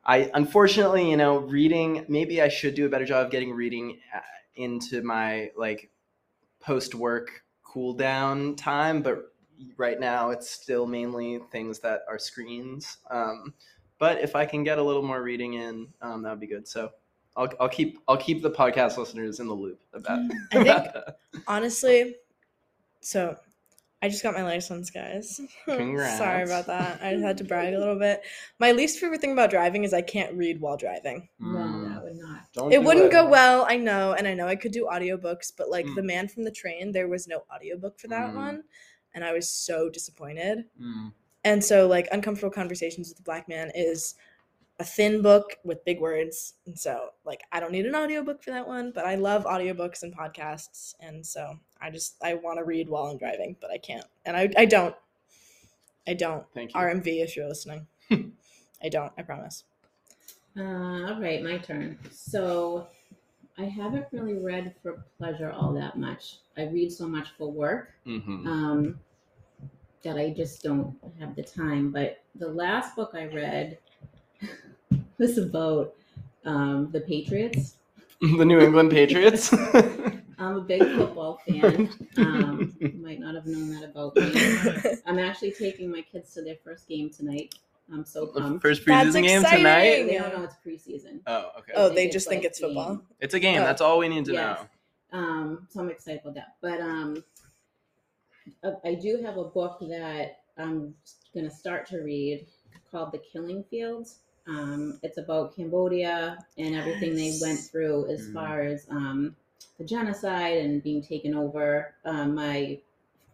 i 0.05 0.31
unfortunately 0.35 1.11
you 1.11 1.17
know 1.17 1.39
reading 1.39 2.05
maybe 2.09 2.41
i 2.41 2.49
should 2.49 2.75
do 2.75 2.87
a 2.87 2.89
better 2.89 3.05
job 3.05 3.27
of 3.27 3.33
getting 3.33 3.53
reading 3.53 3.99
uh, 4.15 4.21
into 4.57 5.03
my 5.03 5.51
like 5.57 5.91
post 6.61 6.95
work 6.95 7.43
cool 7.65 7.95
down 7.95 8.55
time 8.57 9.03
but 9.03 9.30
right 9.77 10.01
now 10.01 10.31
it's 10.31 10.51
still 10.51 10.87
mainly 10.87 11.41
things 11.53 11.79
that 11.81 12.03
are 12.09 12.19
screens 12.19 12.99
um, 13.11 13.53
but 13.99 14.19
if 14.21 14.35
i 14.37 14.45
can 14.45 14.63
get 14.65 14.79
a 14.79 14.83
little 14.83 15.03
more 15.03 15.23
reading 15.23 15.55
in 15.55 15.87
um, 16.03 16.23
that 16.23 16.31
would 16.31 16.41
be 16.41 16.47
good 16.47 16.67
so 16.67 16.91
I'll, 17.37 17.49
I'll 17.61 17.69
keep 17.69 18.01
I'll 18.09 18.17
keep 18.17 18.43
the 18.43 18.51
podcast 18.51 18.97
listeners 18.99 19.39
in 19.39 19.47
the 19.47 19.55
loop 19.55 19.81
about, 19.95 20.19
I 20.19 20.29
think- 20.57 20.67
about 20.67 20.93
that. 20.95 21.17
Honestly, 21.47 22.17
so 23.01 23.37
I 24.03 24.09
just 24.09 24.23
got 24.23 24.35
my 24.35 24.43
license, 24.43 24.91
guys. 24.91 25.41
Congrats. 25.67 26.19
Sorry 26.19 26.43
about 26.43 26.67
that. 26.67 27.01
I 27.03 27.13
just 27.13 27.25
had 27.25 27.39
to 27.39 27.45
brag 27.45 27.73
a 27.75 27.79
little 27.79 27.99
bit. 27.99 28.23
My 28.59 28.73
least 28.73 28.99
favorite 28.99 29.21
thing 29.21 29.33
about 29.33 29.51
driving 29.51 29.85
is 29.85 29.93
I 29.95 30.03
can't 30.03 30.35
read 30.35 30.61
while 30.61 30.77
driving. 30.77 31.29
No, 31.39 31.47
Mm. 31.59 31.89
that 31.95 32.03
would 32.03 32.17
not. 32.17 32.41
Don't 32.53 32.73
It 32.73 32.83
wouldn't 32.83 33.13
go 33.13 33.29
well, 33.29 33.65
I 33.69 33.77
know, 33.77 34.15
and 34.15 34.27
I 34.27 34.35
know 34.35 34.49
I 34.49 34.57
could 34.57 34.73
do 34.73 34.89
audiobooks, 34.91 35.53
but 35.57 35.71
like 35.71 35.87
Mm. 35.87 35.95
The 35.95 36.03
Man 36.03 36.29
from 36.29 36.45
the 36.45 36.51
Train, 36.51 36.91
there 36.93 37.09
was 37.09 37.29
no 37.29 37.45
audiobook 37.55 38.01
for 38.01 38.09
that 38.09 38.31
Mm. 38.31 38.35
one, 38.37 38.65
and 39.15 39.25
I 39.25 39.33
was 39.33 39.49
so 39.49 39.89
disappointed. 39.89 40.65
Mm. 40.81 41.13
And 41.45 41.65
so 41.65 41.87
like 41.87 42.09
Uncomfortable 42.13 42.53
Conversations 42.53 43.09
with 43.09 43.19
a 43.19 43.23
Black 43.23 43.49
Man 43.49 43.71
is 43.75 44.15
a 44.79 44.85
thin 44.85 45.23
book 45.23 45.57
with 45.65 45.85
big 45.85 46.01
words. 46.01 46.55
And 46.67 46.79
so 46.79 47.11
like 47.25 47.43
I 47.53 47.61
don't 47.61 47.73
need 47.73 47.87
an 47.87 47.95
audiobook 47.95 48.43
for 48.43 48.51
that 48.51 48.67
one, 48.67 48.93
but 48.95 49.07
I 49.07 49.15
love 49.15 49.45
audiobooks 49.45 50.03
and 50.03 50.17
podcasts. 50.17 50.95
And 51.01 51.25
so 51.25 51.59
I 51.81 51.91
just 51.91 52.17
I 52.23 52.35
want 52.35 52.59
to 52.59 52.65
read 52.65 52.89
while 52.89 53.05
I'm 53.05 53.19
driving, 53.19 53.57
but 53.61 53.71
I 53.71 53.79
can't. 53.79 54.07
And 54.25 54.37
I 54.37 54.51
I 54.57 54.65
don't. 54.65 54.95
I 56.07 56.15
don't. 56.15 56.45
Thank 56.55 56.75
you. 56.75 56.81
RMV 56.81 57.23
if 57.23 57.37
you're 57.37 57.49
listening. 57.49 57.87
I 58.83 58.89
don't, 58.89 59.13
I 59.19 59.23
promise. 59.23 59.65
Uh, 60.57 60.63
all 60.63 61.21
right, 61.21 61.43
my 61.43 61.59
turn. 61.59 61.99
So 62.11 62.89
I 63.59 63.65
haven't 63.65 64.07
really 64.13 64.39
read 64.39 64.75
for 64.83 65.05
pleasure 65.19 65.51
all 65.51 65.73
that 65.75 65.99
much. 65.99 66.39
I 66.57 66.65
read 66.69 66.93
so 66.93 67.07
much 67.07 67.29
for 67.37 67.51
work 67.51 67.93
Mhm. 68.07 68.47
um, 68.47 69.01
that 70.03 70.17
I 70.17 70.31
just 70.31 70.63
don't 70.63 70.97
have 71.19 71.37
the 71.37 71.43
time. 71.43 71.91
But 71.91 72.23
the 72.35 72.49
last 72.49 72.97
book 72.97 73.11
I 73.15 73.27
read 73.27 73.79
was 75.19 75.39
about 75.39 75.95
um, 76.45 76.91
the 76.91 77.01
Patriots. 77.03 77.77
the 78.21 78.45
New 78.45 78.61
England 78.61 78.91
Patriots. 78.91 79.53
I'm 80.39 80.57
a 80.57 80.61
big 80.61 80.81
football 80.97 81.39
fan. 81.47 81.91
Um, 82.17 82.75
you 82.81 82.99
might 83.03 83.21
not 83.21 83.35
have 83.35 83.45
known 83.47 83.71
that 83.75 83.85
about 83.85 84.17
me. 84.17 84.33
I'm 85.07 85.19
actually 85.19 85.53
taking 85.53 85.91
my 85.91 86.01
kids 86.01 86.33
to 86.35 86.43
their 86.43 86.57
first 86.65 86.89
game 86.89 87.11
tonight. 87.11 87.55
I'm 87.93 88.05
so 88.05 88.27
pumped. 88.29 88.63
first 88.63 88.85
That's 88.87 89.09
preseason 89.11 89.23
game 89.23 89.41
exciting. 89.41 89.59
tonight. 89.65 90.03
They 90.07 90.19
don't 90.19 90.33
know 90.39 90.45
it's 90.45 90.57
preseason. 90.65 91.21
Oh, 91.27 91.51
okay. 91.59 91.73
oh, 91.75 91.85
think 91.87 91.97
they 91.97 92.05
it's 92.07 92.13
just 92.13 92.29
think 92.29 92.43
like 92.43 92.51
it's 92.51 92.61
football. 92.61 92.95
the- 92.97 93.03
It's 93.21 93.35
a 93.35 93.41
game. 93.41 93.61
Oh. 93.63 93.65
That's 93.65 93.81
all 93.81 93.99
we 93.99 94.09
need 94.09 94.25
to 94.27 94.33
Yes. 94.33 94.59
know. 95.13 95.19
Um, 95.19 95.67
so 95.71 95.81
I'm 95.81 95.91
excited 95.91 96.21
about 96.23 96.35
that. 96.37 96.55
But 96.61 96.81
um, 96.81 97.25
I, 98.65 98.91
I 98.91 98.95
do 98.95 99.21
have 99.25 99.37
a 99.39 99.45
book 99.45 99.79
that 99.89 100.43
I'm 100.57 100.95
going 101.35 101.49
to 101.49 101.55
start 101.55 101.87
to 101.89 101.99
read 101.99 102.47
called 102.91 103.13
The 103.13 103.19
Killing 103.19 103.65
Fields. 103.71 104.19
Um, 104.47 104.99
it's 105.03 105.19
about 105.19 105.55
Cambodia 105.55 106.39
and 106.59 106.75
everything 106.75 107.15
they 107.15 107.37
went 107.41 107.59
through 107.61 108.11
as 108.11 108.29
Mm. 108.29 108.35
far 108.35 108.63
as 108.63 108.87
um, 108.91 109.37
the 109.79 109.85
genocide 109.85 110.59
and 110.59 110.83
being 110.83 111.03
taken 111.03 111.35
over. 111.35 111.95
Um, 112.05 112.35
my 112.35 112.79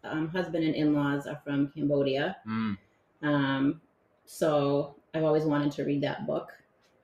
um, 0.03 0.27
husband 0.29 0.63
and 0.63 0.75
in 0.75 0.93
laws 0.93 1.25
are 1.27 1.41
from 1.43 1.69
Cambodia. 1.69 2.37
Mm. 2.47 2.77
So 4.27 4.95
I've 5.13 5.23
always 5.23 5.43
wanted 5.45 5.71
to 5.73 5.83
read 5.83 6.03
that 6.03 6.27
book. 6.27 6.51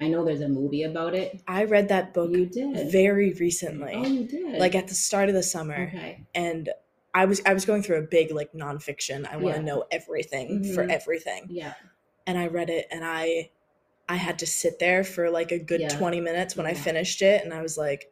I 0.01 0.07
know 0.09 0.23
there's 0.25 0.41
a 0.41 0.49
movie 0.49 0.83
about 0.83 1.15
it. 1.15 1.41
I 1.47 1.63
read 1.63 1.87
that 1.89 2.13
book 2.13 2.31
You 2.31 2.45
did. 2.45 2.91
very 2.91 3.31
recently. 3.33 3.93
oh, 3.95 4.05
you 4.05 4.25
did. 4.27 4.59
Like 4.59 4.75
at 4.75 4.87
the 4.89 4.93
start 4.93 5.29
of 5.29 5.35
the 5.35 5.43
summer. 5.43 5.87
okay. 5.87 6.25
And 6.35 6.69
I 7.13 7.25
was 7.25 7.41
I 7.45 7.53
was 7.53 7.63
going 7.65 7.83
through 7.83 7.99
a 7.99 8.01
big 8.01 8.31
like 8.31 8.51
nonfiction. 8.53 9.25
I 9.25 9.37
want 9.37 9.55
to 9.55 9.61
Yeah. 9.61 9.65
know 9.67 9.85
everything 9.91 10.63
for 10.75 10.83
Mhm. 10.85 10.91
everything. 10.91 11.47
Yeah. 11.49 11.73
and 12.25 12.37
I 12.37 12.47
read 12.47 12.69
it 12.69 12.87
and 12.89 13.03
I 13.03 13.49
I 14.07 14.15
had 14.15 14.39
to 14.39 14.45
sit 14.47 14.79
there 14.79 15.03
for 15.03 15.29
like 15.29 15.51
a 15.51 15.59
good 15.59 15.81
Yeah. 15.81 15.89
20 15.89 16.21
minutes 16.21 16.55
when 16.55 16.65
I 16.65 16.73
finished 16.73 17.21
it 17.21 17.43
and 17.43 17.53
I 17.53 17.61
was 17.61 17.77
like 17.77 18.09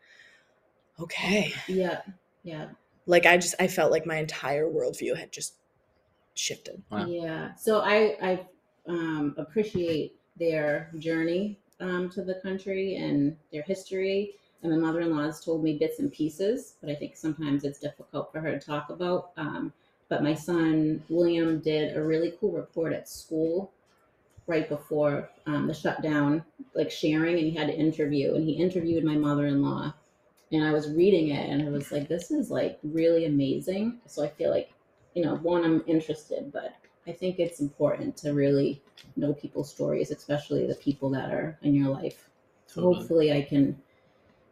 okay 1.00 1.54
Yeah. 1.67 2.02
Yeah. 2.43 2.69
like 3.06 3.26
I 3.26 3.38
just 3.38 3.56
I 3.60 3.67
felt 3.67 3.89
like 3.91 4.06
my 4.06 4.17
entire 4.17 4.65
worldview 4.69 5.15
had 5.17 5.32
just 5.32 5.56
shifted 6.36 6.84
Wow. 6.91 7.06
Yeah. 7.08 7.56
So 7.56 7.80
I 7.80 8.17
I 8.21 8.45
um, 8.87 9.35
appreciate 9.37 10.15
their 10.37 10.91
journey 10.97 11.59
um, 11.79 12.09
to 12.09 12.23
the 12.23 12.35
country 12.35 12.95
and 12.95 13.35
their 13.51 13.63
history. 13.63 14.35
And 14.63 14.71
my 14.71 14.77
mother-in-law 14.77 15.23
has 15.23 15.43
told 15.43 15.63
me 15.63 15.77
bits 15.77 15.99
and 15.99 16.11
pieces, 16.11 16.75
but 16.81 16.89
I 16.89 16.95
think 16.95 17.15
sometimes 17.15 17.63
it's 17.63 17.79
difficult 17.79 18.31
for 18.31 18.39
her 18.39 18.51
to 18.51 18.59
talk 18.59 18.89
about. 18.89 19.31
Um, 19.37 19.73
but 20.07 20.23
my 20.23 20.33
son 20.33 21.03
William 21.09 21.59
did 21.59 21.95
a 21.95 22.03
really 22.03 22.33
cool 22.39 22.51
report 22.51 22.93
at 22.93 23.09
school 23.09 23.71
right 24.45 24.67
before 24.67 25.29
um, 25.45 25.67
the 25.67 25.73
shutdown, 25.73 26.43
like 26.75 26.91
sharing, 26.91 27.37
and 27.37 27.45
he 27.45 27.51
had 27.51 27.67
to 27.67 27.77
interview, 27.77 28.35
and 28.35 28.45
he 28.45 28.53
interviewed 28.53 29.03
my 29.03 29.15
mother-in-law. 29.15 29.93
And 30.51 30.63
I 30.65 30.73
was 30.73 30.91
reading 30.91 31.29
it, 31.29 31.49
and 31.49 31.63
I 31.65 31.69
was 31.71 31.91
like, 31.91 32.09
"This 32.09 32.29
is 32.29 32.51
like 32.51 32.77
really 32.83 33.25
amazing." 33.25 34.01
So 34.05 34.23
I 34.23 34.27
feel 34.27 34.51
like 34.51 34.73
you 35.13 35.23
know, 35.23 35.35
one, 35.37 35.63
I'm 35.63 35.83
interested, 35.87 36.51
but 36.51 36.75
I 37.07 37.11
think 37.11 37.39
it's 37.39 37.59
important 37.59 38.15
to 38.17 38.33
really 38.33 38.81
know 39.15 39.33
people's 39.33 39.69
stories, 39.71 40.11
especially 40.11 40.67
the 40.67 40.75
people 40.75 41.09
that 41.11 41.31
are 41.31 41.57
in 41.63 41.73
your 41.73 41.89
life. 41.89 42.29
So 42.67 42.81
Totally. 42.81 42.95
hopefully 42.95 43.33
I 43.33 43.41
can 43.41 43.81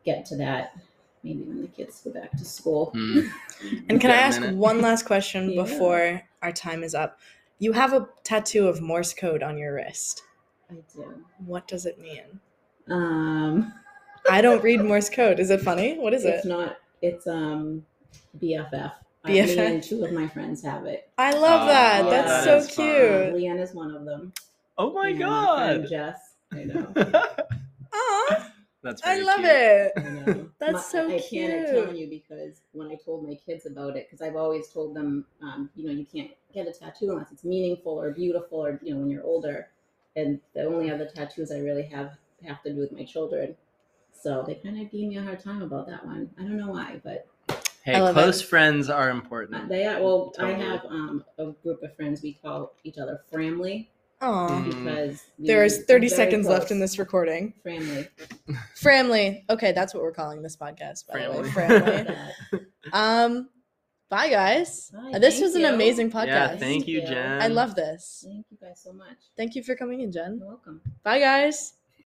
get 0.03 0.25
to 0.27 0.35
that 0.37 0.75
maybe 1.23 1.43
when 1.43 1.61
the 1.61 1.67
kids 1.67 2.01
go 2.01 2.11
back 2.11 2.31
to 2.31 2.45
school. 2.45 2.91
Mm. 2.95 3.29
and 3.89 3.99
can 4.01 4.09
I 4.11 4.15
ask 4.15 4.41
one 4.55 4.81
last 4.81 5.03
question 5.05 5.51
Yeah. 5.55 5.63
before 5.63 6.21
our 6.41 6.51
time 6.51 6.83
is 6.83 6.95
up 6.95 7.19
you 7.61 7.73
have 7.73 7.91
a 7.91 8.07
tattoo 8.23 8.67
of 8.69 8.81
Morse 8.81 9.13
code 9.13 9.43
on 9.43 9.57
your 9.57 9.73
wrist 9.75 10.23
I 10.71 10.75
do. 10.95 11.25
what 11.45 11.67
does 11.67 11.85
it 11.85 11.99
mean 11.99 12.39
Um, 12.89 13.73
I 14.29 14.39
don't 14.41 14.63
read 14.63 14.81
Morse 14.81 15.09
code 15.09 15.39
is 15.41 15.49
it 15.49 15.59
funny 15.61 15.97
what 15.99 16.13
is 16.13 16.23
it's 16.23 16.29
it 16.29 16.37
It's 16.37 16.45
not, 16.47 16.77
it's 17.01 17.27
um, 17.27 17.85
BFF. 18.41 18.93
Uh, 19.25 19.29
me 19.29 19.39
BFF? 19.41 19.57
and 19.57 19.83
two 19.83 20.03
of 20.05 20.11
my 20.13 20.27
friends 20.27 20.63
have 20.63 20.85
it. 20.85 21.09
I 21.17 21.33
love 21.33 21.63
Oh, 21.63 21.67
that 21.67 22.03
yeah, 22.05 22.09
that's 22.09 22.29
that 22.29 22.43
so 22.45 22.57
is 22.57 22.69
fun. 22.71 22.87
Uh, 22.87 22.91
cute 22.93 23.33
Leanne 23.35 23.59
is 23.59 23.73
one 23.73 23.91
of 23.93 24.05
them. 24.05 24.33
Oh 24.77 24.93
my 24.93 25.09
And 25.09 25.17
friend 25.17 25.83
god. 25.83 25.89
Jess. 25.89 26.35
I 26.53 26.63
know. 26.63 26.93
Aw, 27.93 28.51
That's 28.81 29.01
I 29.05 29.19
love 29.19 29.37
cute. 29.39 29.49
it 29.49 29.93
I 29.97 30.01
know. 30.09 30.49
That's 30.59 30.73
My- 30.73 30.79
so 30.81 31.07
I 31.15 31.19
can't 31.19 31.67
tell 31.67 31.93
you 31.93 32.07
because 32.09 32.61
when 32.71 32.87
I 32.87 32.95
told 32.95 33.27
my 33.27 33.35
kids 33.35 33.65
about 33.65 33.97
it, 33.97 34.07
because 34.07 34.21
I've 34.25 34.35
always 34.37 34.69
told 34.69 34.95
them, 34.95 35.25
um, 35.41 35.69
you 35.75 35.85
know, 35.85 35.91
you 35.91 36.05
can't 36.05 36.31
get 36.53 36.67
a 36.67 36.71
tattoo 36.71 37.11
unless 37.11 37.31
it's 37.31 37.43
meaningful 37.43 37.93
or 37.99 38.11
beautiful 38.11 38.65
or 38.65 38.79
you 38.81 38.93
know 38.93 39.01
when 39.01 39.09
you're 39.09 39.23
older. 39.23 39.67
And 40.15 40.39
the 40.53 40.63
only 40.63 40.91
other 40.91 41.05
tattoos 41.13 41.51
I 41.51 41.59
really 41.59 41.83
have 41.87 42.17
have 42.45 42.61
to 42.63 42.73
do 42.73 42.79
with 42.79 42.91
my 42.93 43.03
children. 43.03 43.55
So 44.13 44.43
they 44.45 44.55
kind 44.55 44.81
of 44.81 44.91
gave 44.91 45.07
me 45.09 45.17
a 45.17 45.23
hard 45.23 45.39
time 45.43 45.61
about 45.61 45.87
that 45.87 46.05
one. 46.05 46.29
I 46.37 46.43
don't 46.43 46.57
know 46.57 46.69
why, 46.71 46.99
but 47.03 47.27
Hey, 47.83 47.95
close 48.11 48.41
it. 48.41 48.45
friends 48.45 48.89
are 48.89 49.09
important. 49.09 49.69
they 49.69 49.85
are. 49.85 50.01
Well, 50.01 50.33
I 50.39 50.51
have 50.51 50.85
um, 50.85 51.23
a 51.37 51.51
group 51.63 51.81
of 51.83 51.95
friends. 51.95 52.21
We 52.21 52.33
call 52.33 52.73
each 52.83 52.97
other 52.97 53.21
family 53.31 53.89
Aw. 54.21 54.49
Mm. 54.49 54.65
because 54.65 55.23
There 55.39 55.59
we 55.61 55.65
is 55.65 55.79
are 55.79 55.83
30 55.83 55.87
very 55.87 56.09
seconds 56.09 56.47
left 56.47 56.71
in 56.71 56.79
this 56.79 56.99
recording. 56.99 57.53
family. 57.63 58.07
Family. 58.75 59.45
Okay, 59.49 59.71
that's 59.71 59.93
what 59.93 60.03
we're 60.03 60.11
calling 60.11 60.41
this 60.41 60.55
podcast, 60.57 61.07
by 61.07 61.23
the 61.25 61.41
way. 61.41 61.49
Family. 61.51 61.79
Family. 62.05 62.65
um, 62.93 63.49
bye 64.09 64.29
guys. 64.29 64.91
Bye, 65.11 65.19
this 65.19 65.39
was 65.39 65.55
an 65.55 65.61
you. 65.61 65.67
amazing 65.67 66.11
podcast. 66.11 66.25
Yeah, 66.27 66.55
thank 66.57 66.87
you, 66.87 66.99
Thank 66.99 67.09
you. 67.09 67.15
Jen. 67.15 67.41
I 67.41 67.47
love 67.47 67.75
this. 67.75 68.25
Thank 68.27 68.45
you 68.49 68.57
guys 68.61 68.81
so 68.83 68.91
much. 68.93 69.17
Thank 69.37 69.55
you 69.55 69.63
for 69.63 69.75
coming 69.75 70.01
in, 70.01 70.11
Jen. 70.11 70.37
You're 70.39 70.47
welcome. 70.47 70.81
Bye 71.03 71.19
guys. 71.19 71.73